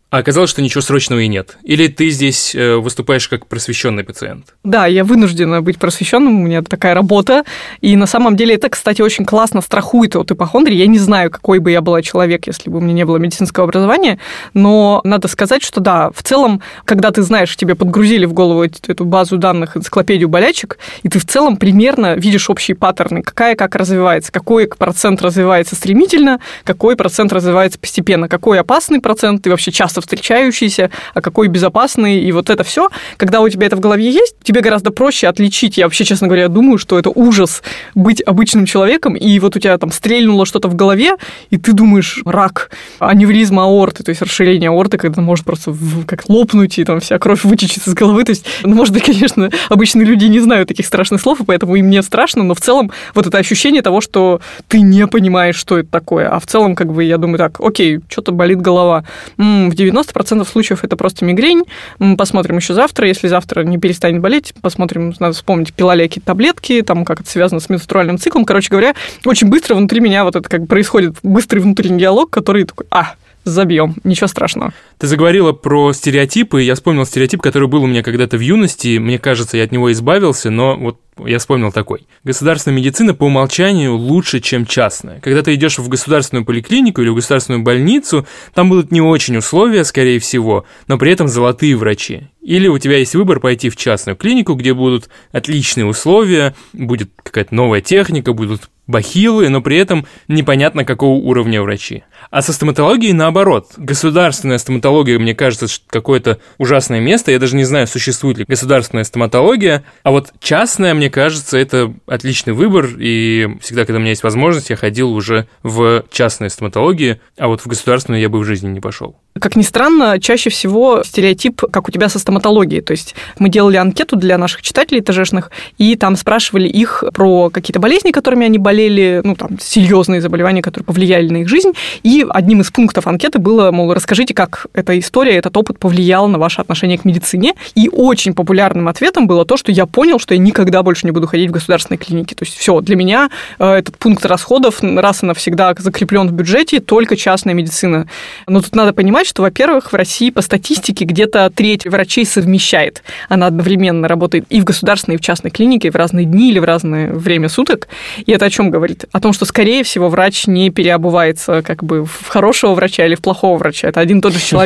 а 0.08 0.18
оказалось, 0.18 0.50
что 0.50 0.62
ничего 0.62 0.82
срочного 0.82 1.18
и 1.18 1.26
нет. 1.26 1.58
Или 1.64 1.88
ты 1.88 2.10
здесь 2.10 2.54
э, 2.54 2.76
выступаешь 2.76 3.26
как 3.28 3.48
просвещенный 3.48 4.04
пациент? 4.04 4.54
Да, 4.62 4.86
я 4.86 5.02
вынуждена 5.02 5.62
быть 5.62 5.78
просвещенным, 5.78 6.40
у 6.40 6.44
меня 6.44 6.62
такая 6.62 6.94
работа. 6.94 7.42
И 7.80 7.96
на 7.96 8.06
самом 8.06 8.36
деле 8.36 8.54
это, 8.54 8.68
кстати, 8.68 9.02
очень 9.02 9.25
классно 9.25 9.60
страхует 9.60 10.14
от 10.14 10.30
ипохондрии. 10.30 10.76
Я 10.76 10.86
не 10.86 10.98
знаю, 10.98 11.32
какой 11.32 11.58
бы 11.58 11.72
я 11.72 11.80
была 11.80 12.02
человек, 12.02 12.46
если 12.46 12.70
бы 12.70 12.78
у 12.78 12.80
меня 12.80 12.92
не 12.92 13.04
было 13.04 13.16
медицинского 13.16 13.64
образования, 13.64 14.20
но 14.54 15.00
надо 15.02 15.26
сказать, 15.26 15.64
что 15.64 15.80
да, 15.80 16.10
в 16.14 16.22
целом, 16.22 16.62
когда 16.84 17.10
ты 17.10 17.22
знаешь, 17.22 17.56
тебе 17.56 17.75
подгрузили 17.75 18.26
в 18.26 18.32
голову 18.32 18.62
эту 18.62 19.04
базу 19.04 19.38
данных, 19.38 19.76
энциклопедию 19.76 20.28
болячек, 20.28 20.78
и 21.02 21.08
ты 21.08 21.18
в 21.18 21.26
целом 21.26 21.56
примерно 21.56 22.14
видишь 22.14 22.48
общие 22.48 22.76
паттерны, 22.76 23.22
какая 23.22 23.56
как 23.56 23.75
развивается, 23.75 24.30
какой 24.30 24.68
процент 24.68 25.20
развивается 25.20 25.75
стремительно, 25.75 26.38
какой 26.62 26.94
процент 26.94 27.32
развивается 27.32 27.80
постепенно, 27.80 28.28
какой 28.28 28.60
опасный 28.60 29.00
процент, 29.00 29.42
ты 29.42 29.50
вообще 29.50 29.72
часто 29.72 29.96
часто 29.97 30.00
встречающийся, 30.00 30.91
а 31.15 31.21
какой 31.21 31.49
безопасный, 31.49 32.21
и 32.21 32.33
вот 32.33 32.50
это 32.50 32.65
все, 32.65 32.88
когда 33.17 33.41
у 33.41 33.49
тебя 33.49 33.67
это 33.67 33.76
в 33.76 33.81
голове 33.81 34.11
есть, 34.11 34.37
тебе 34.43 34.61
гораздо 34.61 34.91
проще 34.91 35.29
отличить. 35.29 35.79
Я 35.79 35.85
вообще, 35.85 36.05
честно 36.05 36.26
говоря, 36.26 36.49
думаю, 36.49 36.79
что 36.79 36.99
это 36.99 37.11
ужас 37.11 37.62
быть 37.95 38.23
обычным 38.26 38.67
человеком, 38.67 39.15
и 39.15 39.38
вот 39.38 39.57
у 39.57 39.59
тебя 39.59 39.79
там 39.79 39.91
стрельнуло 39.91 40.47
что-то 40.47 40.69
в 40.69 40.75
голове, 40.75 41.15
и 41.50 41.57
ты 41.57 41.73
думаешь, 41.73 42.23
рак, 42.25 42.71
аневризма 42.99 43.65
аорты, 43.65 44.03
то 44.05 44.11
есть 44.11 44.23
расширение 44.23 44.71
аорты, 44.71 44.99
когда 44.99 45.23
может 45.23 45.45
просто 45.45 45.75
как 46.07 46.29
лопнуть, 46.29 46.79
и 46.79 46.85
там 46.85 47.00
вся 47.00 47.19
кровь 47.19 47.45
вытечет 47.45 47.87
из 47.87 47.95
головы. 47.95 48.25
То 48.25 48.31
есть, 48.31 48.45
ну, 48.62 48.75
может 48.75 48.93
быть, 48.93 49.05
конечно, 49.05 49.50
обычные 49.69 50.05
люди 50.05 50.26
не 50.26 50.41
знают 50.41 50.69
таких 50.69 50.87
страшных 50.87 51.21
слов, 51.21 51.41
и 51.41 51.45
поэтому 51.45 51.76
им 51.76 51.91
не 51.91 52.03
страшно, 52.03 52.43
но 52.43 52.55
в 52.55 52.61
целом 52.61 52.91
вот 53.15 53.26
это 53.26 53.38
ощущение 53.38 53.83
того, 53.83 54.00
что 54.00 54.41
ты 54.69 54.81
не 54.81 55.07
понимаешь, 55.07 55.57
что 55.57 55.79
это 55.79 55.88
такое, 55.91 56.29
а 56.29 56.38
в 56.38 56.47
целом, 56.47 56.75
как 56.75 56.93
бы, 56.93 57.05
я 57.05 57.19
думаю, 57.19 57.38
так, 57.38 57.61
окей, 57.61 58.00
что-то 58.09 58.33
болит 58.33 58.61
голова. 58.61 59.05
М-м, 59.38 59.71
в 59.71 59.75
90% 59.87 60.47
случаев 60.47 60.85
это 60.85 60.97
просто 60.97 61.25
мигрень. 61.25 61.64
Мы 61.99 62.16
посмотрим 62.16 62.57
еще 62.57 62.75
завтра. 62.75 63.09
Если 63.09 63.28
завтра 63.28 63.62
не 63.62 63.78
перестанет 63.78 64.21
болеть, 64.21 64.55
посмотрим, 64.61 65.14
надо 65.19 65.35
вспомнить, 65.35 65.73
пила 65.73 65.95
ли 65.95 66.07
какие-то 66.07 66.26
таблетки, 66.26 66.83
там, 66.83 67.05
как 67.05 67.21
это 67.21 67.31
связано 67.31 67.61
с 67.61 67.69
менструальным 67.69 68.19
циклом. 68.19 68.45
Короче 68.45 68.69
говоря, 68.71 68.95
очень 69.25 69.49
быстро 69.49 69.75
внутри 69.75 70.00
меня 70.00 70.25
вот 70.25 70.37
это 70.37 70.49
как 70.49 70.66
происходит 70.66 71.16
быстрый 71.23 71.61
внутренний 71.61 72.00
диалог, 72.00 72.31
который 72.31 72.64
такой, 72.64 72.87
а, 72.90 73.14
забьем, 73.45 73.97
ничего 74.05 74.26
страшного. 74.26 74.73
Ты 74.99 75.09
заговорила 75.09 75.53
про 75.53 75.93
стереотипы, 75.93 76.62
я 76.62 76.75
вспомнил 76.75 77.05
стереотип, 77.05 77.43
который 77.43 77.69
был 77.69 77.83
у 77.83 77.87
меня 77.87 78.03
когда-то 78.03 78.38
в 78.38 78.41
юности, 78.41 78.97
мне 78.97 79.19
кажется, 79.19 79.59
я 79.59 79.65
от 79.65 79.73
него 79.73 79.93
избавился, 79.93 80.49
но 80.49 80.75
вот 80.75 81.00
я 81.25 81.38
вспомнил 81.38 81.71
такой. 81.71 82.07
Государственная 82.25 82.79
медицина 82.79 83.12
по 83.15 83.25
умолчанию 83.25 83.95
лучше, 83.95 84.41
чем 84.41 84.65
частная. 84.65 85.21
Когда 85.21 85.43
ты 85.43 85.55
идешь 85.55 85.79
в 85.79 85.88
государственную 85.88 86.47
поликлинику 86.47 87.03
или 87.03 87.11
в 87.11 87.15
государственную 87.15 87.62
больницу, 87.62 88.26
там 88.55 88.71
будут 88.71 88.91
не 88.91 89.03
очень 89.03 89.37
условия, 89.37 89.85
скорее 89.85 90.19
всего, 90.19 90.65
но 90.88 90.97
при 90.97 91.12
этом 91.12 91.29
золотые 91.29 91.76
врачи. 91.76 92.29
или 92.43 92.69
у 92.69 92.79
тебя 92.79 92.99
есть 92.99 93.15
выбор 93.15 93.41
пойти 93.41 93.71
в 93.71 93.76
частную 93.76 94.17
клинику, 94.17 94.55
где 94.55 94.73
будут 94.73 95.09
отличные 95.33 95.85
условия, 95.85 96.55
будет 96.73 97.11
какая-то 97.23 97.55
новая 97.55 97.81
техника, 97.81 98.33
будут 98.33 98.71
бахилы, 98.87 99.49
но 99.49 99.61
при 99.61 99.76
этом 99.79 100.07
непонятно 100.29 100.85
какого 100.85 101.17
уровня 101.17 101.61
врачи. 101.62 102.05
А 102.31 102.43
со 102.43 102.53
стоматологией 102.53 103.12
наоборот. 103.12 103.73
Государственная 103.76 104.59
стоматология, 104.59 104.86
мне 105.19 105.35
кажется, 105.35 105.66
какое-то 105.88 106.38
ужасное 106.59 107.00
место. 107.00 107.33
Я 107.33 107.38
даже 107.38 107.57
не 107.57 107.64
знаю, 107.64 107.87
существует 107.87 108.38
ли 108.38 108.45
государственная 108.47 109.05
стоматология. 109.05 109.85
А 110.02 110.11
вот 110.11 110.33
частная, 110.40 110.95
мне 110.95 111.11
кажется, 111.11 111.59
это 111.59 111.93
отличный 112.07 112.52
выбор. 112.52 112.88
И 112.99 113.49
всегда, 113.61 113.85
когда 113.85 113.99
у 113.99 114.00
меня 114.00 114.11
есть 114.11 114.23
возможность, 114.23 114.71
я 114.71 114.76
ходил 114.76 115.12
уже 115.12 115.47
в 115.62 116.05
частные 116.11 116.50
стоматологии, 116.50 117.21
а 117.38 117.49
вот 117.49 117.61
в 117.61 117.66
государственную 117.66 118.21
я 118.21 118.28
бы 118.28 118.38
в 118.38 118.45
жизни 118.45 118.69
не 118.69 118.81
пошел. 118.81 119.16
Как 119.38 119.55
ни 119.55 119.62
странно, 119.62 120.19
чаще 120.19 120.49
всего 120.49 121.02
стереотип, 121.05 121.61
как 121.71 121.88
у 121.88 121.93
тебя 121.93 122.09
со 122.09 122.19
стоматологией. 122.19 122.81
То 122.81 122.93
есть 122.93 123.14
мы 123.38 123.50
делали 123.50 123.76
анкету 123.76 124.16
для 124.16 124.38
наших 124.38 124.62
читателей 124.62 125.02
ТЖшных, 125.02 125.50
и 125.76 125.95
там 125.97 126.16
спрашивали 126.16 126.69
их 126.69 127.05
про 127.12 127.50
какие-то 127.50 127.78
болезни, 127.78 128.12
которыми 128.12 128.47
они 128.47 128.59
болели, 128.59 129.21
ну, 129.25 129.35
там, 129.35 129.59
серьезные 129.61 130.23
заболевания, 130.23 130.62
которые 130.62 130.87
повлияли 130.87 131.28
на 131.28 131.37
их 131.38 131.49
жизнь. 131.49 131.73
И 132.02 132.25
одним 132.28 132.62
из 132.62 132.71
пунктов 132.71 133.07
анкеты 133.07 133.38
было, 133.38 133.71
мол, 133.73 133.93
расскажите, 133.93 134.33
как 134.33 134.66
эта 134.76 134.99
история, 134.99 135.37
этот 135.37 135.56
опыт 135.56 135.78
повлиял 135.78 136.28
на 136.28 136.38
ваше 136.38 136.61
отношение 136.61 136.99
к 136.99 137.04
медицине. 137.04 137.54
И 137.75 137.88
очень 137.90 138.35
популярным 138.35 138.88
ответом 138.88 139.26
было 139.26 139.45
то, 139.47 139.56
что 139.56 139.73
я 139.73 139.87
понял, 139.87 140.18
что 140.18 140.35
я 140.35 140.38
никогда 140.38 140.83
больше 140.83 141.06
не 141.06 141.12
буду 141.12 141.26
ходить 141.26 141.49
в 141.49 141.52
государственной 141.52 141.97
клинике. 141.97 142.37
То 142.37 142.45
есть 142.45 142.56
все, 142.56 142.80
для 142.83 142.95
меня 142.95 143.30
э, 143.59 143.73
этот 143.73 143.97
пункт 143.97 144.25
расходов 144.26 144.83
раз 144.83 145.23
и 145.23 145.26
навсегда 145.26 145.75
закреплен 145.78 146.28
в 146.28 146.33
бюджете, 146.33 146.80
только 146.80 147.16
частная 147.16 147.54
медицина. 147.54 148.06
Но 148.47 148.61
тут 148.61 148.75
надо 148.75 148.92
понимать, 148.92 149.26
что, 149.26 149.42
во-первых, 149.42 149.92
в 149.92 149.97
России 149.97 150.28
по 150.30 150.42
статистике 150.42 151.06
где-то 151.06 151.50
треть 151.54 151.87
врачей 151.87 152.26
совмещает. 152.26 153.02
Она 153.30 153.47
одновременно 153.47 154.09
работает 154.09 154.45
и 154.50 154.61
в 154.61 154.64
государственной, 154.64 155.14
и 155.14 155.18
в 155.18 155.23
частной 155.23 155.50
клинике, 155.50 155.90
в 155.90 155.97
разные 155.97 156.26
дни 156.26 156.50
или 156.50 156.59
в 156.59 156.64
разное 156.64 157.12
время 157.12 157.49
суток. 157.49 157.88
И 158.26 158.33
это 158.33 158.45
о 158.45 158.50
чем 158.50 158.71
говорит? 158.71 159.06
О 159.12 159.21
том, 159.21 159.33
что, 159.33 159.47
скорее 159.47 159.83
всего, 159.85 160.11
врач 160.11 160.47
не 160.47 160.68
переобувается 160.68 161.62
как 161.62 161.83
бы 161.83 162.04
в 162.04 162.28
хорошего 162.28 162.75
врача 162.75 163.06
или 163.06 163.14
в 163.14 163.23
плохого 163.23 163.56
врача. 163.56 163.88
Это 163.88 164.00
один 164.00 164.18
и 164.18 164.21
тот 164.21 164.35
же 164.35 164.40
человек. 164.40 164.65